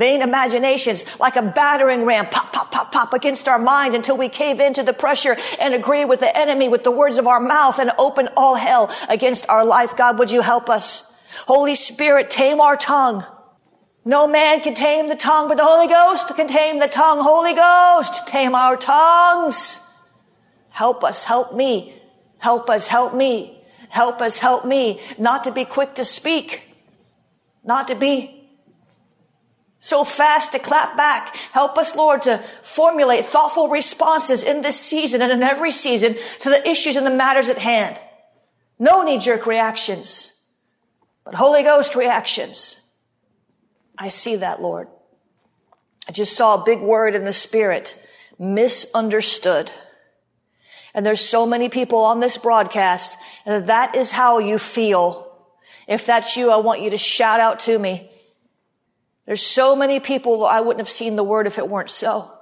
Vain 0.00 0.22
imaginations 0.22 1.20
like 1.20 1.36
a 1.36 1.42
battering 1.42 2.06
ram 2.06 2.24
pop, 2.30 2.54
pop, 2.54 2.72
pop, 2.72 2.90
pop 2.90 3.12
against 3.12 3.46
our 3.46 3.58
mind 3.58 3.94
until 3.94 4.16
we 4.16 4.30
cave 4.30 4.58
into 4.58 4.82
the 4.82 4.94
pressure 4.94 5.36
and 5.60 5.74
agree 5.74 6.06
with 6.06 6.20
the 6.20 6.34
enemy 6.34 6.70
with 6.70 6.84
the 6.84 6.90
words 6.90 7.18
of 7.18 7.26
our 7.26 7.38
mouth 7.38 7.78
and 7.78 7.92
open 7.98 8.26
all 8.34 8.54
hell 8.54 8.90
against 9.10 9.46
our 9.50 9.62
life. 9.62 9.94
God, 9.98 10.18
would 10.18 10.30
you 10.30 10.40
help 10.40 10.70
us? 10.70 11.14
Holy 11.46 11.74
Spirit, 11.74 12.30
tame 12.30 12.62
our 12.62 12.78
tongue. 12.78 13.26
No 14.06 14.26
man 14.26 14.62
can 14.62 14.72
tame 14.72 15.06
the 15.08 15.16
tongue, 15.16 15.48
but 15.48 15.58
the 15.58 15.64
Holy 15.64 15.86
Ghost 15.86 16.34
can 16.34 16.48
tame 16.48 16.78
the 16.78 16.88
tongue. 16.88 17.18
Holy 17.20 17.52
Ghost, 17.52 18.26
tame 18.26 18.54
our 18.54 18.78
tongues. 18.78 19.86
Help 20.70 21.04
us, 21.04 21.24
help 21.24 21.54
me. 21.54 21.92
Help 22.38 22.70
us, 22.70 22.88
help 22.88 23.12
me. 23.14 23.62
Help 23.90 24.22
us, 24.22 24.38
help 24.38 24.64
me. 24.64 24.98
Not 25.18 25.44
to 25.44 25.52
be 25.52 25.66
quick 25.66 25.96
to 25.96 26.06
speak. 26.06 26.74
Not 27.62 27.88
to 27.88 27.94
be 27.94 28.39
so 29.90 30.04
fast 30.04 30.52
to 30.52 30.58
clap 30.60 30.96
back. 30.96 31.34
Help 31.52 31.76
us, 31.76 31.96
Lord, 31.96 32.22
to 32.22 32.38
formulate 32.38 33.24
thoughtful 33.24 33.68
responses 33.68 34.44
in 34.44 34.62
this 34.62 34.78
season 34.78 35.20
and 35.20 35.32
in 35.32 35.42
every 35.42 35.72
season 35.72 36.14
to 36.38 36.48
the 36.48 36.66
issues 36.66 36.94
and 36.94 37.04
the 37.04 37.10
matters 37.10 37.48
at 37.48 37.58
hand. 37.58 38.00
No 38.78 39.02
knee 39.02 39.18
jerk 39.18 39.46
reactions, 39.46 40.40
but 41.24 41.34
Holy 41.34 41.64
Ghost 41.64 41.96
reactions. 41.96 42.80
I 43.98 44.08
see 44.10 44.36
that, 44.36 44.62
Lord. 44.62 44.88
I 46.08 46.12
just 46.12 46.36
saw 46.36 46.54
a 46.54 46.64
big 46.64 46.80
word 46.80 47.14
in 47.14 47.24
the 47.24 47.32
spirit, 47.32 47.96
misunderstood. 48.38 49.70
And 50.94 51.04
there's 51.04 51.20
so 51.20 51.46
many 51.46 51.68
people 51.68 51.98
on 51.98 52.20
this 52.20 52.36
broadcast 52.36 53.18
that 53.44 53.66
that 53.66 53.96
is 53.96 54.12
how 54.12 54.38
you 54.38 54.56
feel. 54.56 55.30
If 55.86 56.06
that's 56.06 56.36
you, 56.36 56.50
I 56.50 56.56
want 56.56 56.80
you 56.80 56.90
to 56.90 56.98
shout 56.98 57.40
out 57.40 57.60
to 57.60 57.78
me. 57.78 58.09
There's 59.30 59.46
so 59.46 59.76
many 59.76 60.00
people 60.00 60.44
I 60.44 60.58
wouldn't 60.58 60.80
have 60.80 60.88
seen 60.88 61.14
the 61.14 61.22
word 61.22 61.46
if 61.46 61.56
it 61.56 61.68
weren't 61.68 61.88
so. 61.88 62.32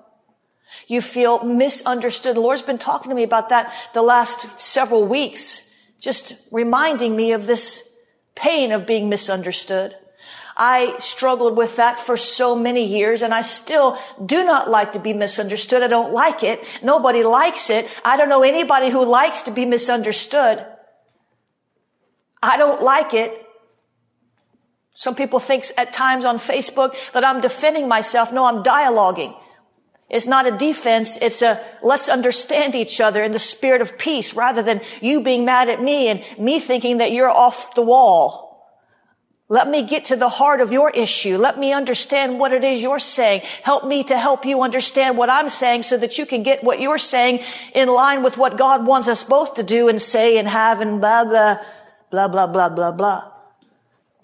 You 0.87 1.03
feel 1.03 1.45
misunderstood. 1.45 2.35
The 2.35 2.41
Lord's 2.41 2.63
been 2.63 2.79
talking 2.79 3.11
to 3.11 3.15
me 3.15 3.25
about 3.25 3.51
that 3.51 3.71
the 3.93 4.01
last 4.01 4.59
several 4.59 5.07
weeks, 5.07 5.79
just 6.01 6.49
reminding 6.51 7.15
me 7.15 7.33
of 7.33 7.47
this 7.47 7.95
pain 8.35 8.73
of 8.73 8.87
being 8.87 9.11
misunderstood. 9.11 9.97
I 10.57 10.97
struggled 10.97 11.59
with 11.59 11.77
that 11.77 12.01
for 12.01 12.17
so 12.17 12.57
many 12.57 12.85
years 12.87 13.21
and 13.21 13.35
I 13.35 13.43
still 13.43 13.99
do 14.25 14.43
not 14.43 14.71
like 14.71 14.95
to 14.95 14.99
be 14.99 15.13
misunderstood. 15.13 15.83
I 15.83 15.89
don't 15.89 16.15
like 16.15 16.43
it. 16.43 16.65
Nobody 16.83 17.23
likes 17.23 17.69
it. 17.69 17.87
I 18.03 18.17
don't 18.17 18.31
know 18.31 18.43
anybody 18.43 18.89
who 18.89 19.05
likes 19.05 19.43
to 19.43 19.51
be 19.51 19.67
misunderstood. 19.67 20.65
I 22.43 22.57
don't 22.57 22.81
like 22.81 23.13
it. 23.13 23.38
Some 24.99 25.15
people 25.15 25.39
think 25.39 25.65
at 25.77 25.93
times 25.93 26.25
on 26.25 26.39
Facebook 26.39 27.13
that 27.13 27.23
I'm 27.23 27.41
defending 27.41 27.87
myself. 27.87 28.33
No, 28.33 28.47
I'm 28.47 28.65
dialoguing. 28.65 29.33
It's 30.11 30.27
not 30.27 30.45
a 30.45 30.51
defense. 30.51 31.17
It's 31.19 31.41
a 31.41 31.65
let's 31.85 32.09
understand 32.09 32.75
each 32.75 33.01
other 33.01 33.23
in 33.23 33.31
the 33.31 33.39
spirit 33.39 33.81
of 33.81 33.97
peace 33.97 34.35
rather 34.35 34.61
than 34.61 34.81
you 35.01 35.23
being 35.23 35.45
mad 35.45 35.69
at 35.69 35.81
me 35.81 36.09
and 36.09 36.25
me 36.37 36.59
thinking 36.59 36.97
that 36.97 37.13
you're 37.13 37.31
off 37.31 37.77
the 37.77 37.83
wall. 37.83 38.75
Let 39.49 39.69
me 39.69 39.85
get 39.85 40.07
to 40.07 40.17
the 40.17 40.29
heart 40.29 40.61
of 40.61 40.73
your 40.73 40.91
issue. 40.91 41.37
Let 41.37 41.61
me 41.61 41.73
understand 41.73 42.41
what 42.41 42.53
it 42.53 42.65
is 42.65 42.83
you're 42.83 42.99
saying. 42.99 43.43
Help 43.63 43.87
me 43.87 44.03
to 44.03 44.19
help 44.19 44.45
you 44.45 44.63
understand 44.63 45.17
what 45.17 45.31
I'm 45.31 45.49
saying 45.49 45.85
so 45.85 45.97
that 45.97 46.19
you 46.19 46.27
can 46.27 46.43
get 46.43 46.65
what 46.65 46.81
you're 46.81 46.99
saying 46.99 47.45
in 47.73 47.89
line 47.89 48.25
with 48.25 48.37
what 48.37 48.59
God 48.59 48.85
wants 48.85 49.07
us 49.07 49.23
both 49.23 49.55
to 49.55 49.63
do 49.63 49.87
and 49.89 50.03
say 50.03 50.39
and 50.39 50.49
have 50.49 50.81
and 50.81 51.01
blah, 51.01 51.25
blah, 51.25 51.59
blah, 52.11 52.27
blah, 52.27 52.49
blah, 52.49 52.69
blah, 52.69 52.91
blah 52.91 53.38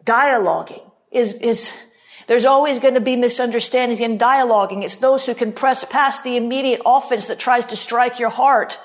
dialoguing 0.04 0.90
is, 1.10 1.34
is, 1.34 1.74
there's 2.26 2.44
always 2.44 2.80
going 2.80 2.94
to 2.94 3.00
be 3.00 3.16
misunderstandings 3.16 4.00
in 4.00 4.18
dialoguing. 4.18 4.82
It's 4.82 4.96
those 4.96 5.26
who 5.26 5.34
can 5.34 5.52
press 5.52 5.84
past 5.84 6.24
the 6.24 6.36
immediate 6.36 6.80
offense 6.84 7.26
that 7.26 7.38
tries 7.38 7.66
to 7.66 7.76
strike 7.76 8.18
your 8.18 8.30
heart 8.30 8.78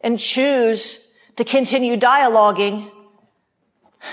and 0.00 0.18
choose 0.18 1.12
to 1.36 1.44
continue 1.44 1.96
dialoguing. 1.96 2.90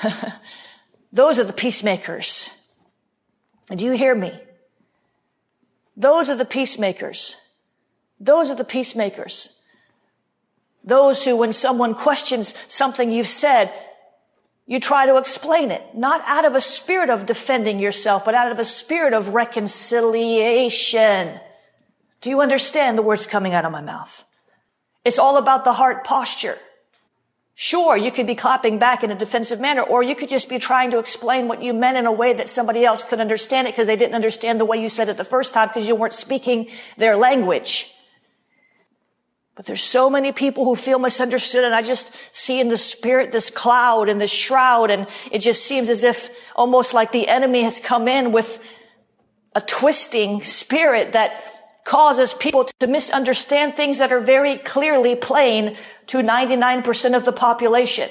those 1.14 1.40
are 1.40 1.44
the 1.44 1.54
peacemakers. 1.54 2.50
Do 3.70 3.86
you 3.86 3.94
hear 3.94 4.16
me? 4.16 4.40
Those 5.98 6.30
are 6.30 6.36
the 6.36 6.46
peacemakers. 6.46 7.38
Those 8.20 8.52
are 8.52 8.56
the 8.56 8.66
peacemakers. 8.66 9.60
Those 10.84 11.26
who, 11.26 11.36
when 11.36 11.52
someone 11.52 11.96
questions 11.96 12.56
something 12.72 13.10
you've 13.10 13.28
said, 13.28 13.72
you 14.68 14.80
try 14.80 15.06
to 15.06 15.18
explain 15.18 15.72
it, 15.72 15.84
not 15.94 16.22
out 16.26 16.46
of 16.46 16.56
a 16.56 16.62
spirit 16.62 17.10
of 17.10 17.26
defending 17.26 17.80
yourself, 17.80 18.26
but 18.26 18.34
out 18.34 18.52
of 18.52 18.58
a 18.58 18.66
spirit 18.66 19.14
of 19.14 19.36
reconciliation. 19.36 21.40
Do 22.22 22.32
you 22.32 22.42
understand 22.42 22.98
the 22.98 23.04
words 23.04 23.28
coming 23.28 23.54
out 23.54 23.66
of 23.66 23.72
my 23.72 23.82
mouth? 23.82 24.24
It's 25.04 25.20
all 25.20 25.38
about 25.38 25.66
the 25.66 25.74
heart 25.74 26.04
posture. 26.04 26.58
Sure, 27.58 27.96
you 27.96 28.12
could 28.12 28.28
be 28.28 28.36
clapping 28.36 28.80
back 28.80 29.04
in 29.04 29.12
a 29.12 29.16
defensive 29.16 29.62
manner, 29.62 29.82
or 29.82 30.04
you 30.04 30.14
could 30.14 30.28
just 30.28 30.50
be 30.50 30.60
trying 30.60 30.92
to 30.92 31.00
explain 31.00 31.48
what 31.48 31.64
you 31.64 31.74
meant 31.74 31.98
in 31.98 32.06
a 32.06 32.12
way 32.12 32.34
that 32.34 32.50
somebody 32.50 32.84
else 32.84 33.04
could 33.04 33.22
understand 33.22 33.68
it 33.68 33.72
because 33.72 33.88
they 33.88 33.96
didn't 33.96 34.16
understand 34.16 34.60
the 34.60 34.66
way 34.66 34.82
you 34.82 34.90
said 34.90 35.08
it 35.08 35.16
the 35.16 35.24
first 35.24 35.54
time 35.54 35.70
because 35.70 35.88
you 35.88 35.96
weren't 35.96 36.14
speaking 36.14 36.68
their 36.98 37.16
language. 37.16 37.95
But 39.56 39.66
there's 39.66 39.84
so 39.84 40.10
many 40.10 40.34
people 40.34 40.66
who 40.66 40.76
feel 40.76 41.00
misunderstood 41.00 41.64
and 41.64 41.74
I 41.74 41.82
just 41.82 42.14
see 42.36 42.60
in 42.60 42.68
the 42.68 42.78
spirit 42.78 43.32
this 43.32 43.50
cloud 43.50 44.10
and 44.10 44.20
this 44.20 44.34
shroud 44.34 44.92
and 44.92 45.08
it 45.32 45.40
just 45.40 45.66
seems 45.66 45.90
as 45.90 46.04
if 46.04 46.52
almost 46.56 46.94
like 46.94 47.14
the 47.14 47.30
enemy 47.30 47.64
has 47.64 47.80
come 47.80 48.10
in 48.10 48.34
with 48.34 48.62
a 49.56 49.62
twisting 49.62 50.42
spirit 50.42 51.14
that 51.14 51.32
causes 51.86 52.34
people 52.34 52.66
to 52.66 52.88
misunderstand 52.88 53.78
things 53.78 54.00
that 54.00 54.12
are 54.12 54.20
very 54.20 54.58
clearly 54.58 55.16
plain 55.16 55.78
to 56.08 56.18
99% 56.18 57.16
of 57.16 57.24
the 57.24 57.32
population. 57.32 58.10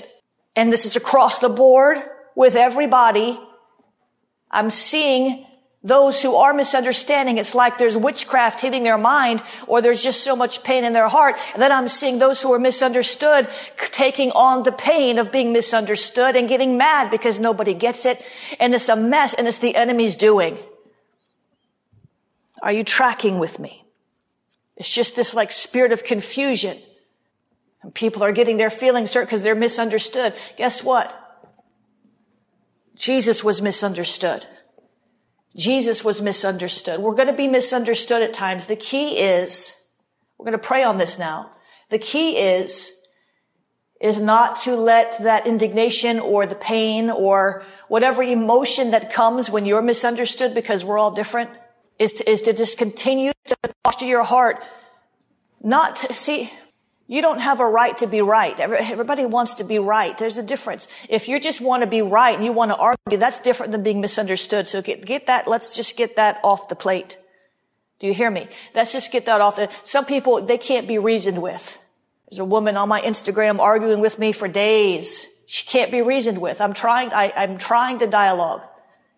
And 0.57 0.73
this 0.73 0.87
is 0.87 0.97
across 0.97 1.41
the 1.41 1.49
board 1.49 1.99
with 2.35 2.57
everybody. 2.57 3.39
I'm 4.51 4.71
seeing 4.71 5.45
those 5.85 6.23
who 6.23 6.35
are 6.37 6.55
misunderstanding, 6.55 7.37
it's 7.37 7.55
like 7.55 7.77
there's 7.77 7.97
witchcraft 7.97 8.63
hitting 8.63 8.85
their 8.85 8.97
mind 8.97 9.43
or 9.67 9.83
there's 9.83 10.03
just 10.03 10.25
so 10.25 10.35
much 10.35 10.65
pain 10.65 10.83
in 10.83 10.95
their 10.95 11.09
heart. 11.09 11.37
And 11.53 11.61
then 11.61 11.71
I'm 11.71 11.89
seeing 11.89 12.19
those 12.19 12.41
who 12.41 12.53
are 12.55 12.59
misunderstood 12.59 13.49
taking 13.77 14.31
on 14.31 14.63
the 14.63 14.73
pain 14.73 15.19
of 15.19 15.31
being 15.31 15.53
misunderstood 15.53 16.37
and 16.37 16.49
getting 16.49 16.79
mad 16.79 17.11
because 17.11 17.39
nobody 17.39 17.75
gets 17.75 18.07
it. 18.07 18.25
And 18.59 18.75
it's 18.75 18.89
a 18.89 18.97
mess 18.97 19.35
and 19.35 19.47
it's 19.47 19.59
the 19.59 19.77
enemy's 19.77 20.17
doing. 20.17 20.57
Are 22.63 22.73
you 22.73 22.83
tracking 22.83 23.39
with 23.39 23.59
me? 23.59 23.85
It's 24.77 24.93
just 24.93 25.17
this 25.17 25.35
like 25.35 25.51
spirit 25.51 25.93
of 25.93 26.03
confusion. 26.03 26.79
And 27.83 27.95
people 27.95 28.25
are 28.25 28.33
getting 28.33 28.57
their 28.57 28.71
feelings 28.71 29.13
hurt 29.13 29.27
because 29.27 29.43
they're 29.43 29.55
misunderstood. 29.55 30.33
Guess 30.57 30.83
what? 30.83 31.15
Jesus 32.97 33.45
was 33.45 33.61
misunderstood. 33.61 34.47
Jesus 35.57 36.05
was 36.05 36.21
misunderstood. 36.21 37.01
We're 37.01 37.15
going 37.15 37.29
to 37.29 37.33
be 37.33 37.49
misunderstood 37.49 38.23
at 38.23 38.35
times. 38.35 38.67
The 38.67 38.77
key 38.77 39.19
is, 39.19 39.89
we're 40.37 40.47
going 40.47 40.59
to 40.59 40.67
pray 40.67 40.83
on 40.83 40.99
this 40.99 41.19
now. 41.19 41.53
The 41.91 41.99
key 41.99 42.39
is, 42.39 42.93
is 44.01 44.21
not 44.21 44.57
to 44.57 44.75
let 44.75 45.17
that 45.23 45.47
indignation 45.47 46.19
or 46.19 46.47
the 46.47 46.57
pain 46.57 47.09
or 47.09 47.63
whatever 47.89 48.23
emotion 48.23 48.91
that 48.91 49.13
comes 49.13 49.49
when 49.49 49.65
you're 49.65 49.83
misunderstood 49.83 50.55
because 50.55 50.85
we're 50.85 50.99
all 50.99 51.13
different 51.13 51.51
is 51.99 52.15
to, 52.15 52.31
is 52.31 52.43
to 52.43 52.53
just 52.53 52.77
continue 52.77 53.33
to 53.47 53.57
posture 53.85 54.07
your 54.07 54.25
heart. 54.25 54.63
Not 55.63 55.97
to 55.97 56.13
see, 56.13 56.51
you 57.07 57.21
don't 57.21 57.41
have 57.41 57.61
a 57.61 57.69
right 57.69 57.97
to 57.99 58.07
be 58.07 58.23
right. 58.23 58.59
Everybody 58.59 59.27
wants 59.27 59.55
to 59.57 59.65
be 59.65 59.79
right. 59.79 60.17
There's 60.17 60.39
a 60.39 60.43
difference. 60.43 60.89
If 61.09 61.29
you 61.29 61.39
just 61.39 61.61
want 61.61 61.83
to 61.83 61.87
be 61.87 62.01
right 62.01 62.35
and 62.35 62.45
you 62.45 62.53
want 62.53 62.71
to 62.71 62.77
argue, 62.77 63.19
that's 63.19 63.41
different 63.41 63.73
than 63.73 63.83
being 63.83 64.01
misunderstood. 64.01 64.67
So 64.67 64.81
get, 64.81 65.05
get 65.05 65.27
that, 65.27 65.47
let's 65.47 65.77
just 65.77 65.97
get 65.97 66.17
that 66.17 66.41
off 66.43 66.69
the 66.69 66.77
plate. 66.77 67.19
Do 67.99 68.07
you 68.07 68.15
hear 68.15 68.31
me? 68.31 68.49
Let's 68.75 68.93
just 68.93 69.13
get 69.13 69.27
that 69.27 69.41
off 69.41 69.57
the, 69.57 69.71
some 69.83 70.07
people, 70.07 70.47
they 70.47 70.59
can't 70.59 70.89
be 70.89 70.99
reasoned 70.99 71.43
with. 71.43 71.79
There's 72.31 72.39
a 72.39 72.45
woman 72.45 72.77
on 72.77 72.89
my 72.89 73.03
Instagram 73.03 73.61
arguing 73.61 74.01
with 74.01 74.19
me 74.19 74.33
for 74.33 74.49
days. 74.49 75.43
She 75.47 75.67
can't 75.67 75.93
be 75.93 76.01
reasoned 76.01 76.39
with. 76.39 76.61
I'm 76.61 76.73
trying, 76.73 77.13
I, 77.13 77.33
I'm 77.37 77.59
trying 77.59 77.99
to 77.99 78.07
dialogue. 78.07 78.63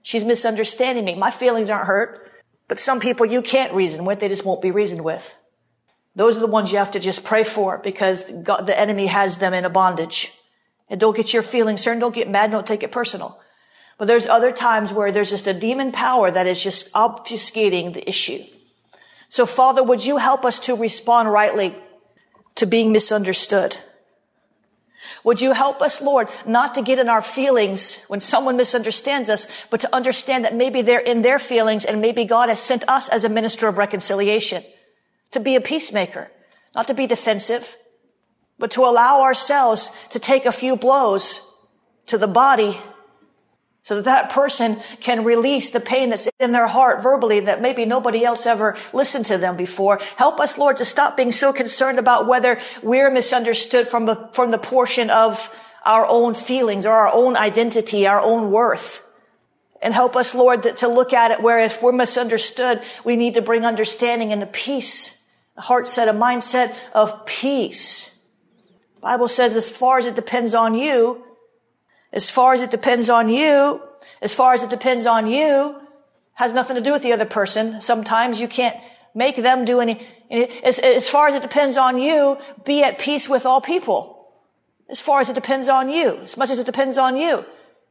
She's 0.02 0.24
misunderstanding 0.24 1.04
me. 1.04 1.14
My 1.14 1.30
feelings 1.30 1.70
aren't 1.70 1.86
hurt. 1.86 2.30
But 2.68 2.80
some 2.80 2.98
people 2.98 3.26
you 3.26 3.42
can't 3.42 3.72
reason 3.72 4.04
with, 4.04 4.18
they 4.18 4.28
just 4.28 4.44
won't 4.44 4.60
be 4.60 4.72
reasoned 4.72 5.04
with. 5.04 5.38
Those 6.16 6.38
are 6.38 6.40
the 6.40 6.46
ones 6.46 6.72
you 6.72 6.78
have 6.78 6.90
to 6.92 7.00
just 7.00 7.24
pray 7.24 7.44
for 7.44 7.76
because 7.78 8.30
God, 8.42 8.66
the 8.66 8.78
enemy 8.78 9.06
has 9.06 9.36
them 9.36 9.52
in 9.52 9.66
a 9.66 9.70
bondage. 9.70 10.32
And 10.88 10.98
don't 10.98 11.14
get 11.14 11.34
your 11.34 11.42
feelings 11.42 11.84
hurt. 11.84 12.00
Don't 12.00 12.14
get 12.14 12.28
mad. 12.28 12.50
Don't 12.50 12.66
take 12.66 12.82
it 12.82 12.90
personal. 12.90 13.38
But 13.98 14.06
there's 14.06 14.26
other 14.26 14.50
times 14.50 14.94
where 14.94 15.12
there's 15.12 15.30
just 15.30 15.46
a 15.46 15.52
demon 15.52 15.92
power 15.92 16.30
that 16.30 16.46
is 16.46 16.62
just 16.62 16.90
obfuscating 16.94 17.92
the 17.92 18.08
issue. 18.08 18.42
So 19.28 19.44
Father, 19.44 19.82
would 19.82 20.06
you 20.06 20.16
help 20.16 20.44
us 20.44 20.58
to 20.60 20.74
respond 20.74 21.30
rightly 21.30 21.74
to 22.54 22.66
being 22.66 22.92
misunderstood? 22.92 23.76
Would 25.22 25.42
you 25.42 25.52
help 25.52 25.82
us, 25.82 26.00
Lord, 26.00 26.28
not 26.46 26.74
to 26.76 26.82
get 26.82 26.98
in 26.98 27.08
our 27.08 27.22
feelings 27.22 28.02
when 28.08 28.20
someone 28.20 28.56
misunderstands 28.56 29.28
us, 29.28 29.66
but 29.70 29.80
to 29.80 29.94
understand 29.94 30.44
that 30.44 30.54
maybe 30.54 30.80
they're 30.80 30.98
in 30.98 31.20
their 31.22 31.38
feelings 31.38 31.84
and 31.84 32.00
maybe 32.00 32.24
God 32.24 32.48
has 32.48 32.60
sent 32.60 32.88
us 32.88 33.08
as 33.08 33.24
a 33.24 33.28
minister 33.28 33.68
of 33.68 33.76
reconciliation 33.76 34.62
to 35.36 35.40
be 35.40 35.54
a 35.54 35.60
peacemaker, 35.60 36.30
not 36.74 36.88
to 36.88 36.94
be 36.94 37.06
defensive, 37.06 37.76
but 38.58 38.70
to 38.72 38.82
allow 38.82 39.20
ourselves 39.20 39.90
to 40.10 40.18
take 40.18 40.46
a 40.46 40.52
few 40.52 40.76
blows 40.76 41.42
to 42.06 42.16
the 42.16 42.26
body 42.26 42.78
so 43.82 43.96
that 43.96 44.04
that 44.04 44.30
person 44.30 44.76
can 44.98 45.22
release 45.22 45.68
the 45.68 45.78
pain 45.78 46.08
that's 46.08 46.28
in 46.40 46.50
their 46.50 46.66
heart 46.66 47.02
verbally 47.02 47.40
that 47.40 47.60
maybe 47.60 47.84
nobody 47.84 48.24
else 48.24 48.44
ever 48.44 48.76
listened 48.92 49.26
to 49.26 49.38
them 49.38 49.56
before. 49.56 50.00
Help 50.16 50.40
us, 50.40 50.58
Lord, 50.58 50.78
to 50.78 50.84
stop 50.84 51.16
being 51.16 51.30
so 51.30 51.52
concerned 51.52 52.00
about 52.00 52.26
whether 52.26 52.58
we're 52.82 53.12
misunderstood 53.12 53.86
from 53.86 54.06
the, 54.06 54.28
from 54.32 54.50
the 54.50 54.58
portion 54.58 55.08
of 55.08 55.54
our 55.84 56.04
own 56.04 56.34
feelings 56.34 56.84
or 56.84 56.92
our 56.92 57.12
own 57.14 57.36
identity, 57.36 58.08
our 58.08 58.20
own 58.20 58.50
worth. 58.50 59.06
And 59.80 59.94
help 59.94 60.16
us, 60.16 60.34
Lord, 60.34 60.64
to 60.64 60.88
look 60.88 61.12
at 61.12 61.30
it 61.30 61.40
where 61.40 61.60
if 61.60 61.80
we're 61.80 61.92
misunderstood, 61.92 62.82
we 63.04 63.14
need 63.14 63.34
to 63.34 63.42
bring 63.42 63.64
understanding 63.64 64.32
and 64.32 64.52
peace, 64.52 65.15
a 65.56 65.60
heart 65.60 65.88
set, 65.88 66.08
a 66.08 66.12
mindset 66.12 66.76
of 66.92 67.26
peace. 67.26 68.20
Bible 69.00 69.28
says 69.28 69.54
as 69.54 69.70
far 69.70 69.98
as 69.98 70.06
it 70.06 70.16
depends 70.16 70.54
on 70.54 70.74
you, 70.74 71.24
as 72.12 72.30
far 72.30 72.52
as 72.52 72.62
it 72.62 72.70
depends 72.70 73.08
on 73.08 73.28
you, 73.28 73.80
as 74.20 74.34
far 74.34 74.54
as 74.54 74.62
it 74.62 74.70
depends 74.70 75.06
on 75.06 75.26
you, 75.26 75.76
has 76.34 76.52
nothing 76.52 76.76
to 76.76 76.82
do 76.82 76.92
with 76.92 77.02
the 77.02 77.12
other 77.12 77.24
person. 77.24 77.80
Sometimes 77.80 78.40
you 78.40 78.48
can't 78.48 78.76
make 79.14 79.36
them 79.36 79.64
do 79.64 79.80
any, 79.80 80.00
as, 80.30 80.78
as 80.78 81.08
far 81.08 81.28
as 81.28 81.34
it 81.34 81.42
depends 81.42 81.76
on 81.76 81.98
you, 81.98 82.36
be 82.64 82.82
at 82.82 82.98
peace 82.98 83.28
with 83.28 83.46
all 83.46 83.60
people. 83.60 84.28
As 84.88 85.00
far 85.00 85.20
as 85.20 85.30
it 85.30 85.34
depends 85.34 85.68
on 85.68 85.88
you, 85.88 86.16
as 86.18 86.36
much 86.36 86.50
as 86.50 86.58
it 86.58 86.66
depends 86.66 86.98
on 86.98 87.16
you. 87.16 87.44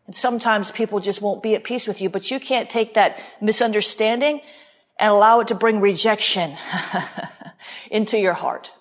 And 0.06 0.16
sometimes 0.16 0.72
people 0.72 1.00
just 1.00 1.22
won't 1.22 1.42
be 1.42 1.56
at 1.56 1.64
peace 1.64 1.88
with 1.88 2.02
you, 2.02 2.10
but 2.10 2.30
you 2.30 2.40
can't 2.40 2.70
take 2.70 2.94
that 2.94 3.20
misunderstanding 3.42 4.42
and 5.00 5.12
allow 5.12 5.40
it 5.40 5.48
to 5.50 5.56
bring 5.56 5.82
rejection 5.82 6.56
into 7.92 8.18
your 8.18 8.34
heart. 8.34 8.72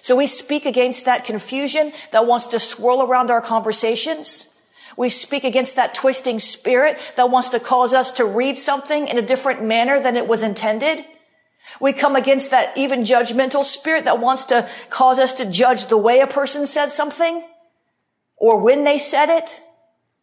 So 0.00 0.16
we 0.16 0.26
speak 0.26 0.64
against 0.66 1.04
that 1.04 1.24
confusion 1.24 1.92
that 2.12 2.26
wants 2.26 2.46
to 2.48 2.58
swirl 2.58 3.02
around 3.02 3.30
our 3.30 3.40
conversations. 3.40 4.60
We 4.96 5.08
speak 5.08 5.44
against 5.44 5.76
that 5.76 5.94
twisting 5.94 6.40
spirit 6.40 6.98
that 7.16 7.30
wants 7.30 7.50
to 7.50 7.60
cause 7.60 7.94
us 7.94 8.12
to 8.12 8.24
read 8.24 8.58
something 8.58 9.06
in 9.06 9.18
a 9.18 9.22
different 9.22 9.62
manner 9.62 10.00
than 10.00 10.16
it 10.16 10.26
was 10.26 10.42
intended. 10.42 11.04
We 11.80 11.92
come 11.92 12.16
against 12.16 12.50
that 12.50 12.76
even 12.76 13.02
judgmental 13.02 13.64
spirit 13.64 14.04
that 14.04 14.20
wants 14.20 14.46
to 14.46 14.68
cause 14.88 15.18
us 15.18 15.34
to 15.34 15.50
judge 15.50 15.86
the 15.86 15.98
way 15.98 16.20
a 16.20 16.26
person 16.26 16.66
said 16.66 16.86
something 16.86 17.44
or 18.36 18.58
when 18.58 18.84
they 18.84 18.98
said 18.98 19.28
it, 19.28 19.60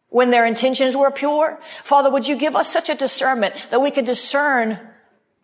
when 0.08 0.30
their 0.30 0.46
intentions 0.46 0.96
were 0.96 1.10
pure. 1.10 1.58
Father, 1.62 2.10
would 2.10 2.28
you 2.28 2.36
give 2.36 2.56
us 2.56 2.72
such 2.72 2.88
a 2.88 2.94
discernment 2.94 3.54
that 3.70 3.80
we 3.80 3.90
can 3.90 4.04
discern 4.04 4.78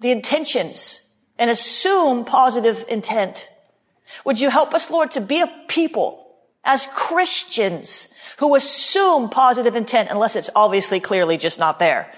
the 0.00 0.10
intentions 0.10 1.16
and 1.38 1.50
assume 1.50 2.24
positive 2.24 2.84
intent 2.88 3.48
would 4.24 4.40
you 4.40 4.50
help 4.50 4.74
us, 4.74 4.90
Lord, 4.90 5.10
to 5.12 5.20
be 5.20 5.40
a 5.40 5.52
people 5.68 6.26
as 6.64 6.86
Christians 6.94 8.14
who 8.38 8.54
assume 8.54 9.28
positive 9.28 9.76
intent 9.76 10.10
unless 10.10 10.36
it's 10.36 10.50
obviously 10.54 11.00
clearly 11.00 11.36
just 11.36 11.58
not 11.58 11.78
there. 11.78 12.12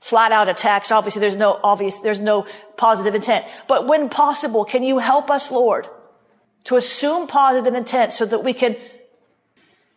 Flat 0.00 0.32
out 0.32 0.48
attacks, 0.48 0.92
obviously 0.92 1.20
there's 1.20 1.36
no 1.36 1.58
obvious, 1.62 1.98
there's 2.00 2.20
no 2.20 2.46
positive 2.76 3.14
intent. 3.14 3.44
But 3.68 3.86
when 3.86 4.08
possible, 4.08 4.64
can 4.64 4.82
you 4.82 4.98
help 4.98 5.30
us, 5.30 5.50
Lord, 5.50 5.86
to 6.64 6.76
assume 6.76 7.26
positive 7.26 7.74
intent 7.74 8.12
so 8.12 8.26
that 8.26 8.44
we 8.44 8.52
can 8.52 8.76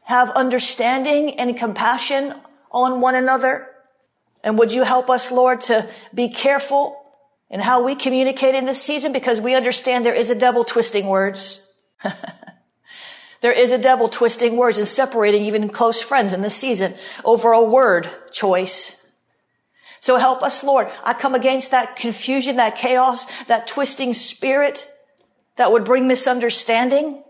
have 0.07 0.29
understanding 0.31 1.37
and 1.37 1.57
compassion 1.57 2.33
on 2.71 3.01
one 3.01 3.13
another? 3.13 3.67
And 4.41 4.57
would 4.57 4.73
you 4.73 4.83
help 4.83 5.09
us, 5.09 5.33
Lord, 5.33 5.59
to 5.61 5.89
be 6.13 6.29
careful 6.29 6.97
in 7.49 7.59
how 7.59 7.83
we 7.83 7.93
communicate 7.93 8.55
in 8.55 8.63
this 8.63 8.81
season 8.81 9.11
because 9.11 9.41
we 9.41 9.53
understand 9.53 10.05
there 10.05 10.13
is 10.13 10.29
a 10.29 10.35
devil 10.35 10.63
twisting 10.63 11.07
words. 11.07 11.75
there 13.41 13.51
is 13.51 13.73
a 13.73 13.77
devil 13.77 14.07
twisting 14.07 14.55
words 14.55 14.77
and 14.77 14.87
separating 14.87 15.43
even 15.43 15.67
close 15.67 16.01
friends 16.01 16.31
in 16.31 16.41
this 16.41 16.55
season 16.55 16.93
over 17.25 17.51
a 17.51 17.61
word 17.61 18.09
choice. 18.31 19.05
So 19.99 20.15
help 20.15 20.41
us, 20.41 20.63
Lord. 20.63 20.87
I 21.03 21.15
come 21.15 21.35
against 21.35 21.71
that 21.71 21.97
confusion, 21.97 22.55
that 22.55 22.77
chaos, 22.77 23.25
that 23.43 23.67
twisting 23.67 24.13
spirit 24.13 24.89
that 25.57 25.73
would 25.73 25.83
bring 25.83 26.07
misunderstanding. 26.07 27.25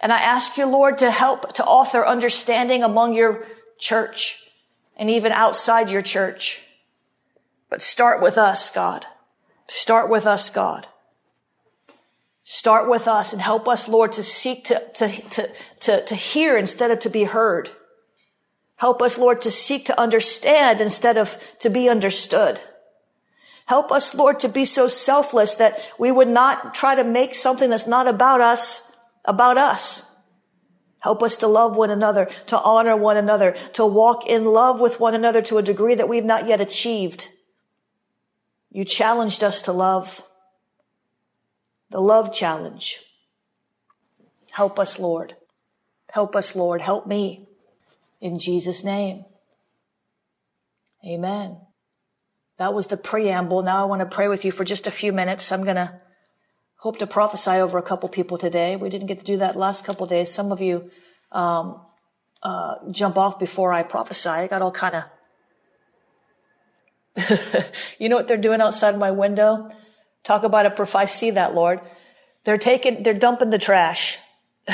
And 0.00 0.12
I 0.12 0.18
ask 0.18 0.56
you, 0.56 0.66
Lord, 0.66 0.98
to 0.98 1.10
help 1.10 1.52
to 1.54 1.64
author 1.64 2.04
understanding 2.04 2.82
among 2.82 3.14
your 3.14 3.46
church 3.78 4.48
and 4.96 5.10
even 5.10 5.32
outside 5.32 5.90
your 5.90 6.02
church. 6.02 6.62
But 7.70 7.82
start 7.82 8.22
with 8.22 8.38
us, 8.38 8.70
God. 8.70 9.06
Start 9.66 10.10
with 10.10 10.26
us, 10.26 10.50
God. 10.50 10.86
Start 12.44 12.88
with 12.88 13.08
us 13.08 13.32
and 13.32 13.40
help 13.40 13.66
us, 13.66 13.88
Lord, 13.88 14.12
to 14.12 14.22
seek 14.22 14.64
to, 14.64 14.82
to, 14.94 15.08
to, 15.30 15.50
to, 15.80 16.04
to 16.04 16.14
hear 16.14 16.58
instead 16.58 16.90
of 16.90 17.00
to 17.00 17.10
be 17.10 17.24
heard. 17.24 17.70
Help 18.76 19.00
us, 19.00 19.16
Lord, 19.16 19.40
to 19.42 19.50
seek 19.50 19.86
to 19.86 19.98
understand 19.98 20.80
instead 20.80 21.16
of 21.16 21.38
to 21.60 21.70
be 21.70 21.88
understood. 21.88 22.60
Help 23.66 23.90
us, 23.90 24.14
Lord, 24.14 24.40
to 24.40 24.48
be 24.48 24.66
so 24.66 24.86
selfless 24.88 25.54
that 25.54 25.78
we 25.98 26.12
would 26.12 26.28
not 26.28 26.74
try 26.74 26.94
to 26.94 27.04
make 27.04 27.34
something 27.34 27.70
that's 27.70 27.86
not 27.86 28.06
about 28.06 28.42
us 28.42 28.93
about 29.24 29.58
us. 29.58 30.10
Help 31.00 31.22
us 31.22 31.36
to 31.36 31.46
love 31.46 31.76
one 31.76 31.90
another, 31.90 32.30
to 32.46 32.58
honor 32.58 32.96
one 32.96 33.16
another, 33.16 33.52
to 33.74 33.84
walk 33.84 34.26
in 34.26 34.46
love 34.46 34.80
with 34.80 35.00
one 35.00 35.14
another 35.14 35.42
to 35.42 35.58
a 35.58 35.62
degree 35.62 35.94
that 35.94 36.08
we've 36.08 36.24
not 36.24 36.46
yet 36.46 36.62
achieved. 36.62 37.28
You 38.70 38.84
challenged 38.84 39.44
us 39.44 39.60
to 39.62 39.72
love. 39.72 40.22
The 41.90 42.00
love 42.00 42.32
challenge. 42.32 43.00
Help 44.50 44.78
us, 44.78 44.98
Lord. 44.98 45.36
Help 46.10 46.34
us, 46.34 46.56
Lord. 46.56 46.80
Help 46.80 47.06
me. 47.06 47.48
In 48.20 48.38
Jesus' 48.38 48.82
name. 48.82 49.24
Amen. 51.06 51.58
That 52.56 52.72
was 52.72 52.86
the 52.86 52.96
preamble. 52.96 53.62
Now 53.62 53.82
I 53.82 53.84
want 53.84 54.00
to 54.00 54.06
pray 54.06 54.28
with 54.28 54.44
you 54.44 54.52
for 54.52 54.64
just 54.64 54.86
a 54.86 54.90
few 54.90 55.12
minutes. 55.12 55.52
I'm 55.52 55.64
going 55.64 55.76
to 55.76 56.00
hope 56.84 56.98
to 56.98 57.06
prophesy 57.06 57.52
over 57.52 57.78
a 57.78 57.82
couple 57.82 58.06
people 58.10 58.36
today. 58.36 58.76
We 58.76 58.90
didn't 58.90 59.06
get 59.06 59.18
to 59.18 59.24
do 59.24 59.38
that 59.38 59.56
last 59.56 59.86
couple 59.86 60.04
days. 60.04 60.30
Some 60.30 60.52
of 60.52 60.60
you 60.60 60.90
um, 61.32 61.80
uh, 62.42 62.74
jump 62.90 63.16
off 63.16 63.38
before 63.38 63.72
I 63.72 63.82
prophesy. 63.82 64.28
I 64.28 64.48
got 64.48 64.60
all 64.60 64.70
kind 64.70 64.96
of 64.96 65.04
you 67.98 68.10
know 68.10 68.16
what 68.16 68.28
they're 68.28 68.36
doing 68.36 68.60
outside 68.60 68.98
my 68.98 69.12
window? 69.12 69.70
Talk 70.24 70.42
about 70.42 70.66
a 70.66 70.98
I 70.98 71.06
see 71.06 71.30
that, 71.30 71.54
Lord. 71.54 71.80
They're 72.44 72.58
taking, 72.58 73.02
they're 73.02 73.14
dumping 73.14 73.48
the 73.48 73.58
trash. 73.58 74.18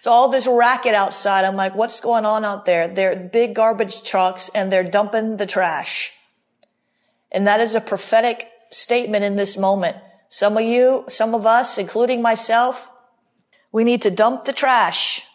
so 0.00 0.10
all 0.10 0.30
this 0.30 0.46
racket 0.46 0.94
outside, 0.94 1.44
I'm 1.44 1.56
like, 1.56 1.74
what's 1.74 2.00
going 2.00 2.24
on 2.24 2.46
out 2.46 2.64
there? 2.64 2.88
They're 2.88 3.14
big 3.16 3.54
garbage 3.54 4.04
trucks 4.04 4.48
and 4.54 4.72
they're 4.72 4.82
dumping 4.82 5.36
the 5.36 5.44
trash. 5.44 6.14
And 7.30 7.46
that 7.46 7.60
is 7.60 7.74
a 7.74 7.80
prophetic 7.82 8.48
statement 8.72 9.24
in 9.24 9.36
this 9.36 9.56
moment. 9.56 9.96
Some 10.28 10.56
of 10.56 10.64
you, 10.64 11.04
some 11.08 11.34
of 11.34 11.46
us, 11.46 11.78
including 11.78 12.22
myself, 12.22 12.90
we 13.70 13.84
need 13.84 14.02
to 14.02 14.10
dump 14.10 14.44
the 14.44 14.52
trash. 14.52 15.26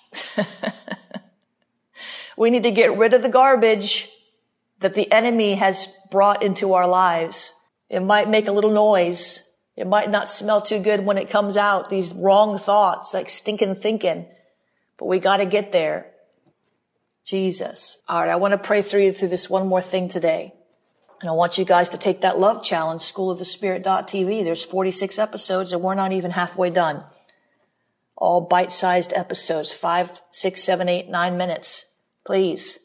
We 2.37 2.51
need 2.51 2.63
to 2.63 2.71
get 2.71 2.97
rid 2.97 3.15
of 3.15 3.23
the 3.23 3.29
garbage 3.29 4.09
that 4.79 4.93
the 4.93 5.11
enemy 5.11 5.55
has 5.55 5.91
brought 6.11 6.43
into 6.43 6.73
our 6.73 6.87
lives. 6.87 7.53
It 7.89 8.01
might 8.01 8.29
make 8.29 8.47
a 8.47 8.51
little 8.51 8.71
noise. 8.71 9.51
It 9.75 9.87
might 9.87 10.11
not 10.11 10.29
smell 10.29 10.61
too 10.61 10.79
good 10.79 11.03
when 11.03 11.17
it 11.17 11.31
comes 11.31 11.57
out. 11.57 11.89
These 11.89 12.13
wrong 12.13 12.57
thoughts, 12.57 13.13
like 13.13 13.31
stinking 13.31 13.75
thinking. 13.75 14.27
But 14.99 15.07
we 15.07 15.17
got 15.17 15.37
to 15.37 15.45
get 15.47 15.71
there. 15.71 16.11
Jesus. 17.25 18.01
All 18.07 18.21
right. 18.21 18.29
I 18.29 18.35
want 18.35 18.51
to 18.51 18.57
pray 18.57 18.83
through 18.83 19.05
you 19.05 19.13
through 19.13 19.29
this 19.29 19.49
one 19.49 19.67
more 19.67 19.81
thing 19.81 20.07
today. 20.07 20.53
And 21.21 21.29
I 21.29 21.33
want 21.33 21.57
you 21.57 21.65
guys 21.65 21.89
to 21.89 21.97
take 21.97 22.21
that 22.21 22.37
love 22.37 22.63
challenge, 22.63 23.01
schoolofthespirit.tv. 23.01 24.43
There's 24.43 24.65
46 24.65 25.17
episodes 25.17 25.73
and 25.73 25.81
we're 25.81 25.95
not 25.95 26.11
even 26.11 26.31
halfway 26.31 26.69
done. 26.69 27.03
All 28.15 28.41
bite-sized 28.41 29.13
episodes, 29.13 29.71
five, 29.71 30.21
six, 30.31 30.63
seven, 30.63 30.87
eight, 30.89 31.09
nine 31.09 31.37
minutes. 31.37 31.85
Please, 32.25 32.79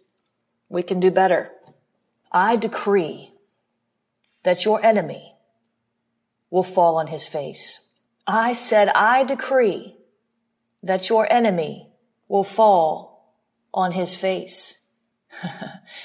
we 0.68 0.83
can 0.83 1.01
do 1.01 1.11
better. 1.11 1.51
I 2.31 2.57
decree 2.57 3.33
that 4.45 4.64
your 4.64 4.85
enemy 4.85 5.35
will 6.51 6.62
fall 6.62 6.97
on 6.97 7.09
his 7.09 7.27
face. 7.27 7.90
I 8.27 8.53
said, 8.53 8.88
I 8.95 9.25
decree 9.25 9.97
that 10.83 11.09
your 11.09 11.31
enemy 11.33 11.88
will 12.29 12.45
fall 12.45 13.35
on 13.75 13.92
his 13.92 14.14
face. 14.14 14.82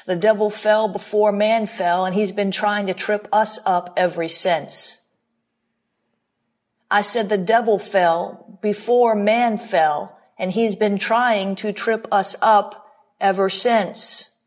The 0.06 0.16
devil 0.16 0.50
fell 0.50 0.88
before 0.88 1.32
man 1.32 1.66
fell 1.68 2.06
and 2.06 2.16
he's 2.16 2.32
been 2.32 2.52
trying 2.52 2.88
to 2.88 2.94
trip 2.94 3.28
us 3.32 3.60
up 3.66 3.94
ever 3.98 4.28
since. 4.28 5.06
I 6.90 7.02
said 7.02 7.30
the 7.30 7.38
devil 7.38 7.80
fell 7.80 8.58
before 8.62 9.16
man 9.16 9.58
fell 9.58 10.18
and 10.38 10.52
he's 10.52 10.76
been 10.76 10.98
trying 10.98 11.56
to 11.58 11.74
trip 11.74 12.08
us 12.12 12.36
up 12.42 12.88
ever 13.20 13.50
since. 13.50 14.40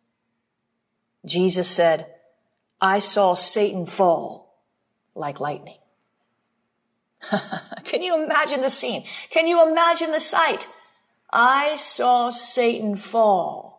Jesus 1.26 1.68
said, 1.68 2.06
I 2.80 2.98
saw 2.98 3.34
Satan 3.34 3.84
fall 3.84 4.58
like 5.14 5.40
lightning. 5.40 5.76
Can 7.84 8.02
you 8.02 8.22
imagine 8.24 8.62
the 8.62 8.70
scene? 8.70 9.04
Can 9.28 9.46
you 9.46 9.68
imagine 9.68 10.12
the 10.12 10.20
sight? 10.20 10.66
I 11.30 11.76
saw 11.76 12.30
Satan 12.30 12.96
fall 12.96 13.69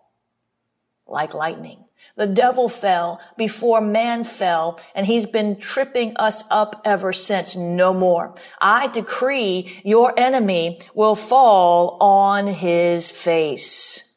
like 1.12 1.34
lightning. 1.34 1.86
The 2.16 2.28
devil 2.28 2.68
fell 2.68 3.22
before 3.38 3.82
man 3.82 4.24
fell, 4.24 4.80
and 4.94 5.06
he's 5.06 5.26
been 5.26 5.56
tripping 5.58 6.16
us 6.18 6.44
up 6.52 6.82
ever 6.84 7.14
since. 7.14 7.56
No 7.56 7.94
more. 7.94 8.36
I 8.60 8.88
decree 8.88 9.82
your 9.84 10.14
enemy 10.20 10.82
will 10.94 11.16
fall 11.16 11.98
on 12.02 12.48
his 12.48 13.12
face. 13.12 14.14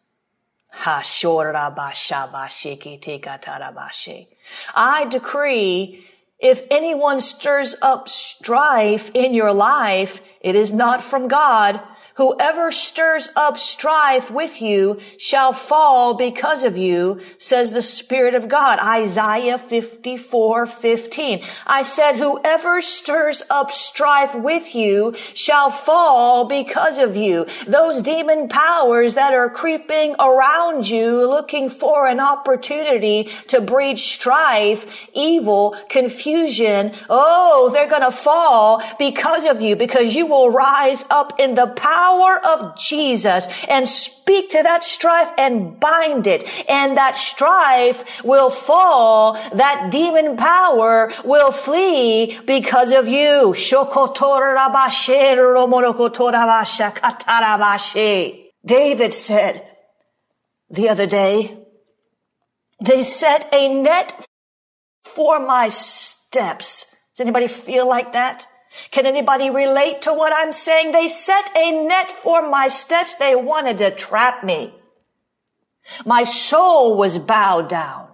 I 4.74 5.04
decree 5.04 6.04
if 6.38 6.62
anyone 6.70 7.20
stirs 7.20 7.76
up 7.80 8.08
strife 8.08 9.10
in 9.14 9.32
your 9.32 9.52
life, 9.52 10.20
it 10.40 10.54
is 10.54 10.72
not 10.72 11.02
from 11.02 11.28
God. 11.28 11.80
Whoever 12.16 12.70
stirs 12.70 13.28
up 13.34 13.58
strife 13.58 14.30
with 14.30 14.62
you 14.62 15.00
shall 15.18 15.52
fall 15.52 16.14
because 16.14 16.62
of 16.62 16.76
you, 16.76 17.18
says 17.38 17.72
the 17.72 17.82
Spirit 17.82 18.36
of 18.36 18.48
God. 18.48 18.78
Isaiah 18.78 19.58
54, 19.58 20.64
15. 20.64 21.42
I 21.66 21.82
said, 21.82 22.14
whoever 22.14 22.80
stirs 22.82 23.42
up 23.50 23.72
strife 23.72 24.32
with 24.32 24.76
you 24.76 25.12
shall 25.34 25.70
fall 25.70 26.46
because 26.46 26.98
of 26.98 27.16
you. 27.16 27.46
Those 27.66 28.00
demon 28.00 28.48
powers 28.48 29.14
that 29.14 29.34
are 29.34 29.50
creeping 29.50 30.14
around 30.20 30.88
you 30.88 31.26
looking 31.26 31.68
for 31.68 32.06
an 32.06 32.20
opportunity 32.20 33.24
to 33.48 33.60
breed 33.60 33.98
strife, 33.98 35.08
evil, 35.14 35.74
confusion. 35.88 36.92
Oh, 37.10 37.70
they're 37.72 37.88
going 37.88 38.02
to 38.02 38.12
fall 38.12 38.84
because 39.00 39.44
of 39.44 39.60
you, 39.60 39.74
because 39.74 40.14
you 40.14 40.26
will 40.26 40.50
rise 40.52 41.04
up 41.10 41.40
in 41.40 41.54
the 41.54 41.66
power 41.66 42.03
power 42.04 42.40
of 42.44 42.76
Jesus 42.76 43.48
and 43.68 43.88
speak 43.88 44.50
to 44.50 44.62
that 44.62 44.84
strife 44.84 45.30
and 45.38 45.78
bind 45.80 46.26
it. 46.26 46.42
And 46.68 46.96
that 46.96 47.16
strife 47.16 48.22
will 48.24 48.50
fall. 48.50 49.34
That 49.54 49.90
demon 49.90 50.36
power 50.36 51.12
will 51.24 51.50
flee 51.50 52.38
because 52.46 52.92
of 52.92 53.08
you. 53.08 53.54
David 58.64 59.12
said 59.12 59.62
the 60.70 60.88
other 60.88 61.06
day, 61.06 61.58
they 62.80 63.02
set 63.02 63.54
a 63.54 63.82
net 63.82 64.26
for 65.02 65.38
my 65.38 65.68
steps. 65.68 66.96
Does 67.12 67.20
anybody 67.20 67.48
feel 67.48 67.86
like 67.88 68.12
that? 68.12 68.46
Can 68.90 69.06
anybody 69.06 69.50
relate 69.50 70.02
to 70.02 70.12
what 70.12 70.32
I'm 70.34 70.52
saying? 70.52 70.92
They 70.92 71.08
set 71.08 71.56
a 71.56 71.86
net 71.86 72.10
for 72.10 72.48
my 72.48 72.68
steps. 72.68 73.14
They 73.14 73.34
wanted 73.34 73.78
to 73.78 73.90
trap 73.90 74.44
me. 74.44 74.74
My 76.04 76.24
soul 76.24 76.96
was 76.96 77.18
bowed 77.18 77.68
down. 77.68 78.08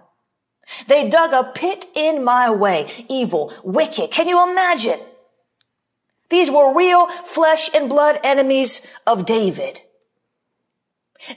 They 0.87 1.09
dug 1.09 1.33
a 1.33 1.51
pit 1.51 1.85
in 1.95 2.23
my 2.23 2.49
way. 2.49 2.87
Evil, 3.09 3.53
wicked. 3.63 4.11
Can 4.11 4.27
you 4.27 4.51
imagine? 4.51 4.99
These 6.29 6.49
were 6.49 6.73
real 6.73 7.07
flesh 7.07 7.69
and 7.75 7.89
blood 7.89 8.19
enemies 8.23 8.87
of 9.05 9.25
David. 9.25 9.81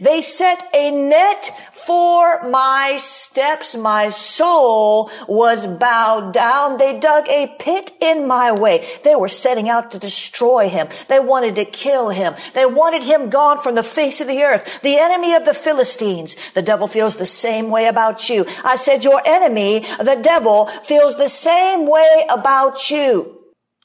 They 0.01 0.23
set 0.23 0.69
a 0.73 0.91
net 0.91 1.53
for 1.73 2.49
my 2.49 2.97
steps. 2.99 3.77
My 3.77 4.09
soul 4.09 5.11
was 5.29 5.67
bowed 5.67 6.33
down. 6.33 6.79
They 6.79 6.99
dug 6.99 7.29
a 7.29 7.55
pit 7.59 7.93
in 8.01 8.27
my 8.27 8.53
way. 8.53 8.87
They 9.05 9.15
were 9.15 9.29
setting 9.29 9.69
out 9.69 9.91
to 9.91 9.99
destroy 9.99 10.69
him. 10.69 10.89
They 11.09 11.21
wanted 11.21 11.57
to 11.57 11.65
kill 11.65 12.09
him. 12.09 12.35
They 12.55 12.67
wanted 12.67 13.03
him 13.03 13.31
gone 13.31 13.59
from 13.59 13.75
the 13.75 13.83
face 13.83 14.21
of 14.21 14.27
the 14.27 14.43
earth. 14.43 14.81
The 14.83 14.97
enemy 14.97 15.35
of 15.35 15.45
the 15.45 15.55
Philistines. 15.55 16.37
The 16.55 16.63
devil 16.63 16.89
feels 16.89 17.17
the 17.17 17.27
same 17.27 17.71
way 17.71 17.87
about 17.87 18.29
you. 18.29 18.47
I 18.65 18.77
said, 18.77 19.05
your 19.05 19.21
enemy, 19.27 19.81
the 19.99 20.21
devil, 20.23 20.67
feels 20.67 21.17
the 21.17 21.29
same 21.29 21.87
way 21.87 22.27
about 22.31 22.91
you. 22.91 23.34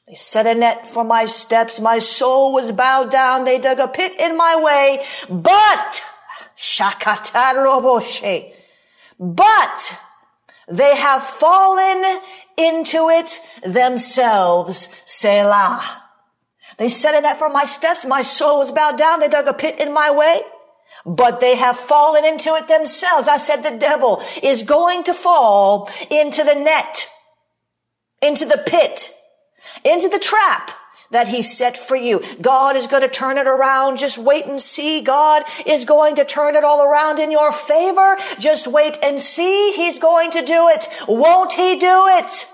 They 0.09 0.15
set 0.15 0.47
a 0.47 0.55
net 0.55 0.87
for 0.87 1.03
my 1.03 1.25
steps. 1.25 1.79
My 1.79 1.99
soul 1.99 2.51
was 2.51 2.71
bowed 2.71 3.11
down. 3.11 3.45
They 3.45 3.59
dug 3.59 3.77
a 3.77 3.87
pit 3.87 4.19
in 4.19 4.35
my 4.35 4.59
way. 4.59 5.05
But, 5.29 6.01
shakataroboshe, 6.57 8.51
but 9.19 9.99
they 10.67 10.95
have 10.95 11.21
fallen 11.21 12.21
into 12.57 13.09
it 13.09 13.39
themselves. 13.63 14.89
Selah. 15.05 16.01
They 16.77 16.89
set 16.89 17.13
a 17.13 17.21
net 17.21 17.37
for 17.37 17.49
my 17.49 17.65
steps. 17.65 18.03
My 18.03 18.23
soul 18.23 18.57
was 18.57 18.71
bowed 18.71 18.97
down. 18.97 19.19
They 19.19 19.27
dug 19.27 19.47
a 19.47 19.53
pit 19.53 19.79
in 19.79 19.93
my 19.93 20.09
way 20.09 20.41
but 21.05 21.39
they 21.39 21.55
have 21.55 21.77
fallen 21.77 22.25
into 22.25 22.53
it 22.55 22.67
themselves. 22.67 23.27
I 23.27 23.37
said 23.37 23.61
the 23.61 23.77
devil 23.77 24.21
is 24.43 24.63
going 24.63 25.03
to 25.03 25.13
fall 25.13 25.89
into 26.09 26.43
the 26.43 26.55
net, 26.55 27.07
into 28.21 28.43
the 28.43 28.61
pit 28.67 29.13
into 29.83 30.09
the 30.09 30.19
trap 30.19 30.71
that 31.11 31.27
he 31.27 31.41
set 31.41 31.75
for 31.77 31.95
you. 31.95 32.21
God 32.41 32.75
is 32.75 32.87
going 32.87 33.01
to 33.01 33.07
turn 33.07 33.37
it 33.37 33.47
around. 33.47 33.97
Just 33.97 34.17
wait 34.17 34.45
and 34.45 34.61
see. 34.61 35.01
God 35.01 35.43
is 35.65 35.85
going 35.85 36.15
to 36.15 36.25
turn 36.25 36.55
it 36.55 36.63
all 36.63 36.83
around 36.83 37.19
in 37.19 37.31
your 37.31 37.51
favor. 37.51 38.17
Just 38.37 38.67
wait 38.67 38.97
and 39.01 39.19
see. 39.19 39.73
He's 39.73 39.99
going 39.99 40.31
to 40.31 40.45
do 40.45 40.67
it. 40.69 40.87
Won't 41.07 41.53
he 41.53 41.77
do 41.77 42.07
it? 42.07 42.47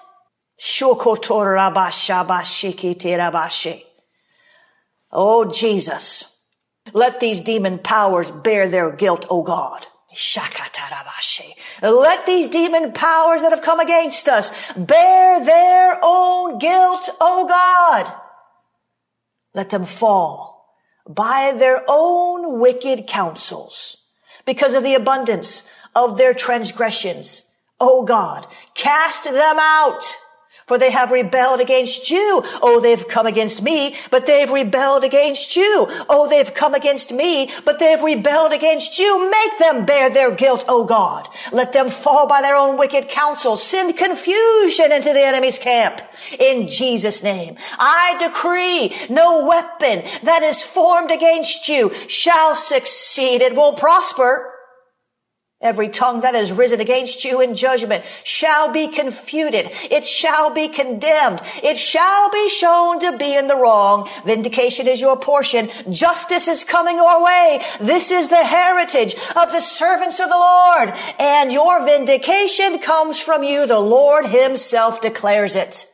Oh, 5.12 5.46
Jesus. 5.46 6.32
Let 6.94 7.20
these 7.20 7.42
demon 7.42 7.80
powers 7.80 8.32
bear 8.32 8.70
their 8.70 8.92
guilt, 8.92 9.26
O 9.30 9.42
God. 9.42 9.88
Let 11.82 12.26
these 12.26 12.50
demon 12.50 12.94
powers 12.94 13.42
that 13.42 13.52
have 13.52 13.62
come 13.62 13.80
against 13.80 14.28
us 14.28 14.74
bear 14.74 15.44
their 15.44 16.00
own 16.02 16.58
guilt, 16.60 17.10
O 17.20 17.48
God. 17.48 18.14
Let 19.54 19.70
them 19.70 19.86
fall 19.86 20.76
by 21.08 21.54
their 21.58 21.84
own 21.88 22.60
wicked 22.60 23.08
counsels 23.08 23.98
because 24.46 24.74
of 24.74 24.84
the 24.84 24.96
abundance 24.96 25.70
of 25.94 26.18
their 26.18 26.34
transgressions. 26.34 27.52
O 27.80 28.04
God, 28.04 28.48
cast 28.74 29.26
them 29.26 29.58
out 29.60 30.16
for 30.66 30.78
they 30.78 30.90
have 30.90 31.12
rebelled 31.12 31.60
against 31.60 32.10
you. 32.10 32.42
Oh, 32.62 32.80
they've 32.82 33.08
come 33.08 33.28
against 33.28 33.62
me, 33.62 33.96
but 34.10 34.26
they've 34.26 34.50
rebelled 34.50 35.04
against 35.04 35.56
you. 35.56 35.88
Oh, 36.10 36.28
they've 36.28 36.54
come 36.54 36.74
against 36.74 37.12
me, 37.12 37.52
but 37.64 37.78
they've 37.78 38.02
rebelled 38.02 38.52
against 38.52 38.98
you. 38.98 39.30
Make 39.30 39.60
them 39.60 39.86
bear 39.86 40.10
their 40.10 40.34
guilt, 40.34 40.66
O 40.68 40.84
God. 40.84 41.30
Let 41.52 41.74
them 41.74 41.90
fall 41.90 42.28
by 42.28 42.42
their 42.42 42.56
own 42.56 42.78
wicked 42.78 43.10
counsel. 43.10 43.56
Send 43.56 43.98
confusion 43.98 44.92
into 44.92 45.14
the 45.14 45.24
enemy's 45.24 45.60
camp. 45.60 46.02
In 46.40 46.68
Jesus' 46.68 47.22
name, 47.22 47.58
I 47.78 48.16
decree 48.20 48.96
no 49.10 49.46
weapon 49.46 50.04
that 50.24 50.42
is 50.42 50.64
formed 50.64 51.12
against 51.12 51.70
you 51.70 51.94
shall 52.08 52.56
succeed. 52.56 53.42
It 53.42 53.56
will 53.56 53.74
prosper. 53.74 54.55
Every 55.62 55.88
tongue 55.88 56.20
that 56.22 56.36
has 56.36 56.52
risen 56.52 56.82
against 56.82 57.24
you 57.24 57.40
in 57.40 57.56
judgment 57.56 58.04
shall 58.24 58.72
be 58.72 58.90
confuted. 58.90 59.72
It 59.90 60.06
shall 60.06 60.54
be 60.54 60.68
condemned. 60.68 61.42
It 61.64 61.78
shall 61.78 62.30
be 62.30 62.50
shown 62.50 63.00
to 63.00 63.18
be 63.18 63.36
in 63.36 63.48
the 63.48 63.56
wrong. 63.56 64.08
Vindication 64.26 64.88
is 64.88 65.00
your 65.00 65.18
portion. 65.18 65.70
Justice 65.90 66.50
is 66.50 66.66
coming 66.66 66.98
your 66.98 67.24
way. 67.24 67.62
This 67.80 68.12
is 68.12 68.28
the 68.28 68.44
heritage 68.44 69.16
of 69.36 69.52
the 69.52 69.62
servants 69.62 70.20
of 70.20 70.30
the 70.30 70.36
Lord. 70.36 70.94
And 71.18 71.52
your 71.52 71.84
vindication 71.86 72.80
comes 72.80 73.20
from 73.20 73.44
you. 73.44 73.66
The 73.66 73.80
Lord 73.80 74.28
himself 74.28 75.00
declares 75.00 75.56
it. 75.56 75.90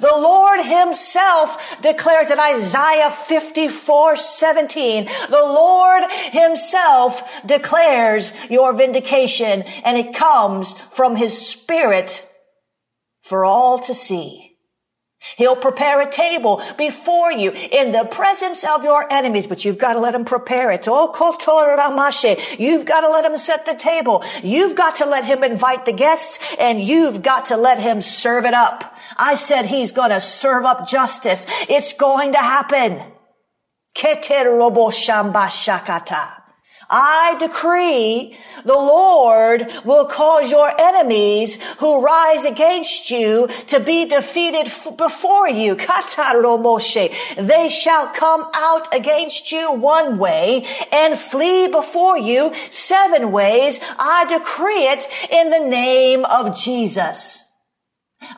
The 0.00 0.12
Lord 0.14 0.60
himself 0.64 1.80
declares 1.80 2.30
in 2.30 2.38
Isaiah 2.38 3.10
54, 3.10 4.16
17, 4.16 5.08
the 5.30 5.36
Lord 5.36 6.04
himself 6.32 7.42
declares 7.46 8.32
your 8.50 8.72
vindication 8.72 9.62
and 9.84 9.96
it 9.98 10.14
comes 10.14 10.72
from 10.72 11.16
his 11.16 11.36
spirit 11.46 12.30
for 13.22 13.44
all 13.44 13.78
to 13.80 13.94
see. 13.94 14.54
He'll 15.36 15.56
prepare 15.56 16.00
a 16.00 16.10
table 16.10 16.62
before 16.76 17.32
you 17.32 17.50
in 17.50 17.92
the 17.92 18.04
presence 18.04 18.62
of 18.62 18.84
your 18.84 19.10
enemies, 19.10 19.46
but 19.46 19.64
you've 19.64 19.78
got 19.78 19.94
to 19.94 19.98
let 19.98 20.14
him 20.14 20.24
prepare 20.24 20.70
it. 20.70 20.86
Oh, 20.86 21.08
you've 22.58 22.84
got 22.84 23.00
to 23.00 23.08
let 23.08 23.24
him 23.24 23.36
set 23.36 23.64
the 23.64 23.74
table. 23.74 24.22
You've 24.42 24.76
got 24.76 24.96
to 24.96 25.06
let 25.06 25.24
him 25.24 25.42
invite 25.42 25.86
the 25.86 25.92
guests 25.92 26.54
and 26.60 26.80
you've 26.80 27.22
got 27.22 27.46
to 27.46 27.56
let 27.56 27.80
him 27.80 28.02
serve 28.02 28.44
it 28.44 28.54
up. 28.54 28.93
I 29.16 29.34
said 29.34 29.66
he's 29.66 29.92
going 29.92 30.10
to 30.10 30.20
serve 30.20 30.64
up 30.64 30.86
justice. 30.88 31.46
It's 31.68 31.92
going 31.92 32.32
to 32.32 32.38
happen. 32.38 33.00
I 36.90 37.36
decree 37.38 38.36
the 38.64 38.74
Lord 38.74 39.72
will 39.84 40.06
cause 40.06 40.50
your 40.50 40.70
enemies 40.78 41.62
who 41.78 42.02
rise 42.02 42.44
against 42.44 43.10
you 43.10 43.48
to 43.68 43.80
be 43.80 44.06
defeated 44.06 44.66
f- 44.66 44.96
before 44.96 45.48
you. 45.48 45.76
They 45.76 47.68
shall 47.68 48.06
come 48.08 48.50
out 48.54 48.94
against 48.94 49.52
you 49.52 49.72
one 49.72 50.18
way 50.18 50.66
and 50.92 51.18
flee 51.18 51.68
before 51.68 52.18
you 52.18 52.52
seven 52.70 53.32
ways. 53.32 53.80
I 53.98 54.26
decree 54.26 54.86
it 54.88 55.08
in 55.30 55.50
the 55.50 55.60
name 55.60 56.24
of 56.26 56.58
Jesus. 56.58 57.43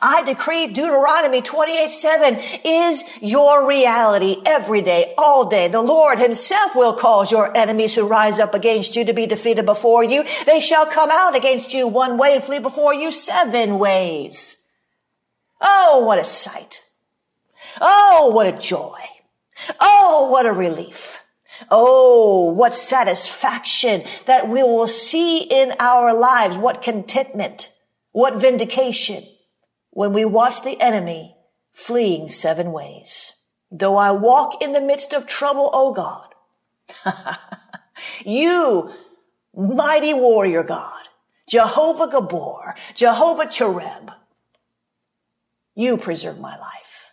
I 0.01 0.23
decree 0.23 0.67
Deuteronomy 0.67 1.41
28, 1.41 1.89
7 1.89 2.39
is 2.63 3.03
your 3.21 3.67
reality 3.67 4.41
every 4.45 4.81
day, 4.81 5.13
all 5.17 5.45
day. 5.49 5.67
The 5.67 5.81
Lord 5.81 6.19
himself 6.19 6.75
will 6.75 6.93
cause 6.93 7.31
your 7.31 7.55
enemies 7.55 7.95
who 7.95 8.07
rise 8.07 8.39
up 8.39 8.53
against 8.53 8.95
you 8.95 9.05
to 9.05 9.13
be 9.13 9.27
defeated 9.27 9.65
before 9.65 10.03
you. 10.03 10.23
They 10.45 10.59
shall 10.59 10.85
come 10.85 11.09
out 11.11 11.35
against 11.35 11.73
you 11.73 11.87
one 11.87 12.17
way 12.17 12.35
and 12.35 12.43
flee 12.43 12.59
before 12.59 12.93
you 12.93 13.11
seven 13.11 13.79
ways. 13.79 14.67
Oh, 15.61 16.03
what 16.05 16.19
a 16.19 16.23
sight. 16.23 16.83
Oh, 17.81 18.31
what 18.33 18.47
a 18.47 18.57
joy. 18.57 18.99
Oh, 19.79 20.29
what 20.29 20.45
a 20.45 20.53
relief. 20.53 21.23
Oh, 21.71 22.51
what 22.51 22.73
satisfaction 22.73 24.03
that 24.25 24.47
we 24.47 24.61
will 24.61 24.87
see 24.87 25.41
in 25.41 25.73
our 25.79 26.13
lives. 26.13 26.57
What 26.57 26.81
contentment. 26.81 27.73
What 28.11 28.35
vindication 28.35 29.23
when 29.97 30.13
we 30.13 30.23
watch 30.23 30.61
the 30.61 30.79
enemy 30.79 31.35
fleeing 31.73 32.27
seven 32.27 32.71
ways. 32.71 33.33
Though 33.71 33.95
I 33.95 34.11
walk 34.11 34.61
in 34.61 34.73
the 34.73 34.79
midst 34.79 35.11
of 35.11 35.25
trouble, 35.25 35.71
O 35.73 35.91
God, 35.91 36.35
you 38.23 38.91
mighty 39.55 40.13
warrior 40.13 40.61
God, 40.61 41.01
Jehovah 41.49 42.09
Gibbor, 42.09 42.77
Jehovah 42.93 43.47
Cherub, 43.47 44.11
you 45.73 45.97
preserve 45.97 46.39
my 46.39 46.55
life. 46.55 47.09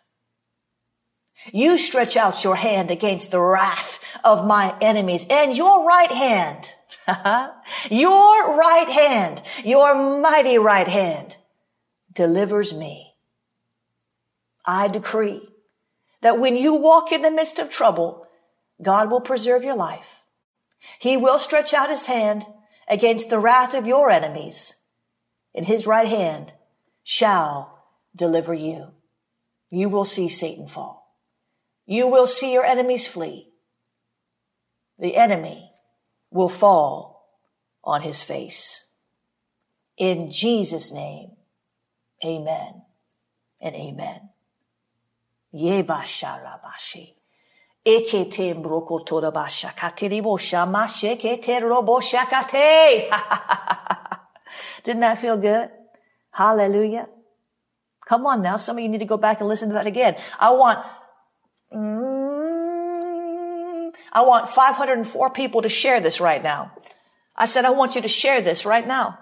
You 1.54 1.78
stretch 1.78 2.18
out 2.18 2.44
your 2.44 2.56
hand 2.56 2.90
against 2.90 3.30
the 3.30 3.40
wrath 3.40 3.98
of 4.22 4.46
my 4.46 4.76
enemies 4.82 5.24
and 5.30 5.56
your 5.56 5.86
right 5.86 6.12
hand, 6.12 6.70
your 7.90 8.58
right 8.58 8.88
hand, 8.90 9.42
your 9.64 10.20
mighty 10.20 10.58
right 10.58 10.86
hand 10.86 11.38
delivers 12.14 12.72
me. 12.74 13.14
I 14.64 14.88
decree 14.88 15.48
that 16.20 16.38
when 16.38 16.56
you 16.56 16.74
walk 16.74 17.12
in 17.12 17.22
the 17.22 17.30
midst 17.30 17.58
of 17.58 17.68
trouble, 17.68 18.26
God 18.80 19.10
will 19.10 19.20
preserve 19.20 19.62
your 19.62 19.76
life. 19.76 20.24
He 20.98 21.16
will 21.16 21.38
stretch 21.38 21.74
out 21.74 21.90
his 21.90 22.06
hand 22.06 22.46
against 22.88 23.30
the 23.30 23.38
wrath 23.38 23.74
of 23.74 23.86
your 23.86 24.10
enemies, 24.10 24.80
and 25.54 25.66
his 25.66 25.86
right 25.86 26.08
hand 26.08 26.54
shall 27.02 27.84
deliver 28.14 28.54
you. 28.54 28.92
You 29.70 29.88
will 29.88 30.04
see 30.04 30.28
Satan 30.28 30.66
fall. 30.66 31.16
You 31.86 32.06
will 32.06 32.26
see 32.26 32.52
your 32.52 32.64
enemies 32.64 33.06
flee. 33.06 33.50
The 34.98 35.16
enemy 35.16 35.72
will 36.30 36.48
fall 36.48 37.28
on 37.82 38.02
his 38.02 38.22
face. 38.22 38.86
In 39.96 40.30
Jesus' 40.30 40.92
name. 40.92 41.32
Amen 42.24 42.82
and 43.60 43.74
amen. 43.74 44.28
Yebasharabashi. 45.54 47.14
Ekete 47.84 48.54
brokotora 48.54 49.32
basha 49.32 49.72
katiribo 49.76 50.38
shamashe 50.38 51.20
kete 51.20 51.60
robo. 51.60 52.00
Didn't 54.84 55.00
that 55.00 55.18
feel 55.18 55.36
good? 55.36 55.70
Hallelujah. 56.30 57.08
Come 58.06 58.26
on 58.26 58.42
now. 58.42 58.56
Some 58.56 58.78
of 58.78 58.82
you 58.82 58.88
need 58.88 58.98
to 58.98 59.04
go 59.04 59.16
back 59.16 59.40
and 59.40 59.48
listen 59.48 59.68
to 59.68 59.74
that 59.74 59.86
again. 59.86 60.16
I 60.38 60.52
want, 60.52 60.84
mm, 61.74 62.30
I 64.12 64.22
want 64.22 64.48
504 64.48 65.30
people 65.30 65.62
to 65.62 65.68
share 65.68 66.00
this 66.00 66.20
right 66.20 66.42
now. 66.42 66.72
I 67.36 67.46
said, 67.46 67.64
I 67.64 67.70
want 67.70 67.96
you 67.96 68.02
to 68.02 68.08
share 68.08 68.40
this 68.40 68.66
right 68.66 68.86
now. 68.86 69.18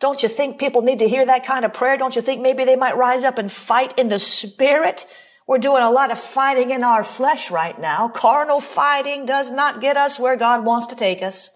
Don't 0.00 0.22
you 0.22 0.28
think 0.28 0.58
people 0.58 0.82
need 0.82 0.98
to 1.00 1.08
hear 1.08 1.26
that 1.26 1.44
kind 1.44 1.64
of 1.64 1.74
prayer? 1.74 1.98
Don't 1.98 2.16
you 2.16 2.22
think 2.22 2.40
maybe 2.40 2.64
they 2.64 2.76
might 2.76 2.96
rise 2.96 3.22
up 3.22 3.38
and 3.38 3.52
fight 3.52 3.98
in 3.98 4.08
the 4.08 4.18
spirit? 4.18 5.06
We're 5.46 5.58
doing 5.58 5.82
a 5.82 5.90
lot 5.90 6.10
of 6.10 6.18
fighting 6.18 6.70
in 6.70 6.82
our 6.82 7.04
flesh 7.04 7.50
right 7.50 7.78
now. 7.78 8.08
Carnal 8.08 8.60
fighting 8.60 9.26
does 9.26 9.50
not 9.50 9.80
get 9.80 9.96
us 9.96 10.18
where 10.18 10.36
God 10.36 10.64
wants 10.64 10.86
to 10.88 10.96
take 10.96 11.22
us. 11.22 11.50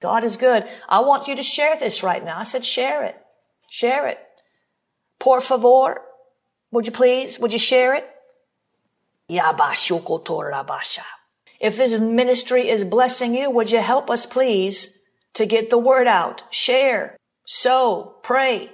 God 0.00 0.24
is 0.24 0.36
good. 0.36 0.64
I 0.88 1.00
want 1.00 1.28
you 1.28 1.36
to 1.36 1.42
share 1.42 1.76
this 1.76 2.02
right 2.02 2.24
now. 2.24 2.38
I 2.38 2.44
said, 2.44 2.64
share 2.64 3.02
it. 3.02 3.16
Share 3.70 4.06
it. 4.06 4.18
Por 5.18 5.40
favor. 5.40 6.02
Would 6.70 6.86
you 6.86 6.92
please? 6.92 7.38
Would 7.40 7.52
you 7.52 7.58
share 7.58 7.94
it? 7.94 8.08
If 11.60 11.76
this 11.76 11.98
ministry 11.98 12.68
is 12.68 12.84
blessing 12.84 13.34
you, 13.34 13.50
would 13.50 13.70
you 13.70 13.80
help 13.80 14.10
us 14.10 14.24
please 14.24 15.02
to 15.34 15.46
get 15.46 15.70
the 15.70 15.78
word 15.78 16.06
out? 16.06 16.42
Share. 16.50 17.15
Sow, 17.46 18.16
pray. 18.22 18.70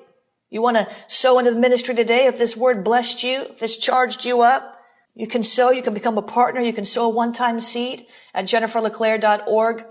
You 0.50 0.60
want 0.60 0.78
to 0.78 0.88
sow 1.06 1.38
into 1.38 1.50
the 1.50 1.60
ministry 1.60 1.94
today? 1.94 2.26
If 2.26 2.38
this 2.38 2.56
word 2.56 2.82
blessed 2.82 3.22
you, 3.22 3.42
if 3.42 3.60
this 3.60 3.76
charged 3.76 4.24
you 4.24 4.40
up, 4.40 4.78
you 5.14 5.26
can 5.26 5.42
sow, 5.42 5.70
you 5.70 5.82
can 5.82 5.94
become 5.94 6.16
a 6.16 6.22
partner, 6.22 6.60
you 6.60 6.72
can 6.72 6.86
sow 6.86 7.04
a 7.04 7.14
one-time 7.14 7.60
seed 7.60 8.06
at 8.34 8.46
jenniferleclaire.org 8.46 9.84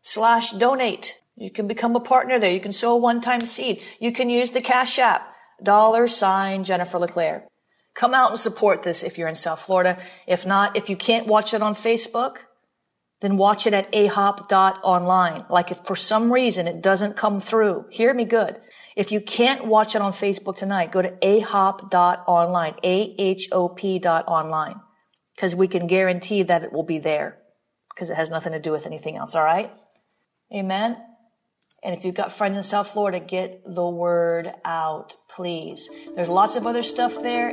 slash 0.00 0.50
donate. 0.52 1.18
You 1.36 1.50
can 1.50 1.68
become 1.68 1.94
a 1.94 2.00
partner 2.00 2.38
there. 2.38 2.52
You 2.52 2.60
can 2.60 2.72
sow 2.72 2.94
a 2.94 2.98
one-time 2.98 3.40
seed. 3.40 3.82
You 4.00 4.12
can 4.12 4.30
use 4.30 4.50
the 4.50 4.60
Cash 4.60 4.98
App, 4.98 5.34
dollar 5.62 6.08
sign 6.08 6.64
Jennifer 6.64 6.98
LeClaire. 6.98 7.46
Come 7.94 8.14
out 8.14 8.30
and 8.30 8.38
support 8.38 8.82
this 8.82 9.02
if 9.02 9.18
you're 9.18 9.28
in 9.28 9.34
South 9.34 9.60
Florida. 9.60 9.98
If 10.26 10.46
not, 10.46 10.76
if 10.76 10.88
you 10.88 10.96
can't 10.96 11.26
watch 11.26 11.52
it 11.52 11.62
on 11.62 11.74
Facebook, 11.74 12.38
then 13.22 13.36
watch 13.36 13.66
it 13.66 13.72
at 13.72 13.90
ahop.online. 13.92 15.46
Like 15.48 15.70
if 15.70 15.78
for 15.84 15.96
some 15.96 16.32
reason 16.32 16.66
it 16.66 16.82
doesn't 16.82 17.16
come 17.16 17.38
through, 17.40 17.86
hear 17.88 18.12
me 18.12 18.24
good. 18.24 18.60
If 18.96 19.12
you 19.12 19.20
can't 19.20 19.64
watch 19.64 19.94
it 19.94 20.02
on 20.02 20.12
Facebook 20.12 20.56
tonight, 20.56 20.92
go 20.92 21.00
to 21.00 21.10
ahop.online, 21.10 22.74
A-H-O-P 22.82 23.98
dot 24.00 24.26
online, 24.26 24.80
because 25.34 25.54
we 25.54 25.68
can 25.68 25.86
guarantee 25.86 26.42
that 26.42 26.64
it 26.64 26.72
will 26.72 26.82
be 26.82 26.98
there, 26.98 27.38
because 27.94 28.10
it 28.10 28.16
has 28.16 28.28
nothing 28.28 28.52
to 28.52 28.60
do 28.60 28.72
with 28.72 28.86
anything 28.86 29.16
else, 29.16 29.34
all 29.34 29.44
right? 29.44 29.72
Amen? 30.52 30.98
And 31.84 31.96
if 31.96 32.04
you've 32.04 32.14
got 32.14 32.32
friends 32.32 32.56
in 32.56 32.62
South 32.62 32.88
Florida, 32.88 33.20
get 33.20 33.64
the 33.64 33.88
word 33.88 34.52
out, 34.64 35.14
please. 35.34 35.88
There's 36.14 36.28
lots 36.28 36.56
of 36.56 36.66
other 36.66 36.82
stuff 36.82 37.22
there. 37.22 37.52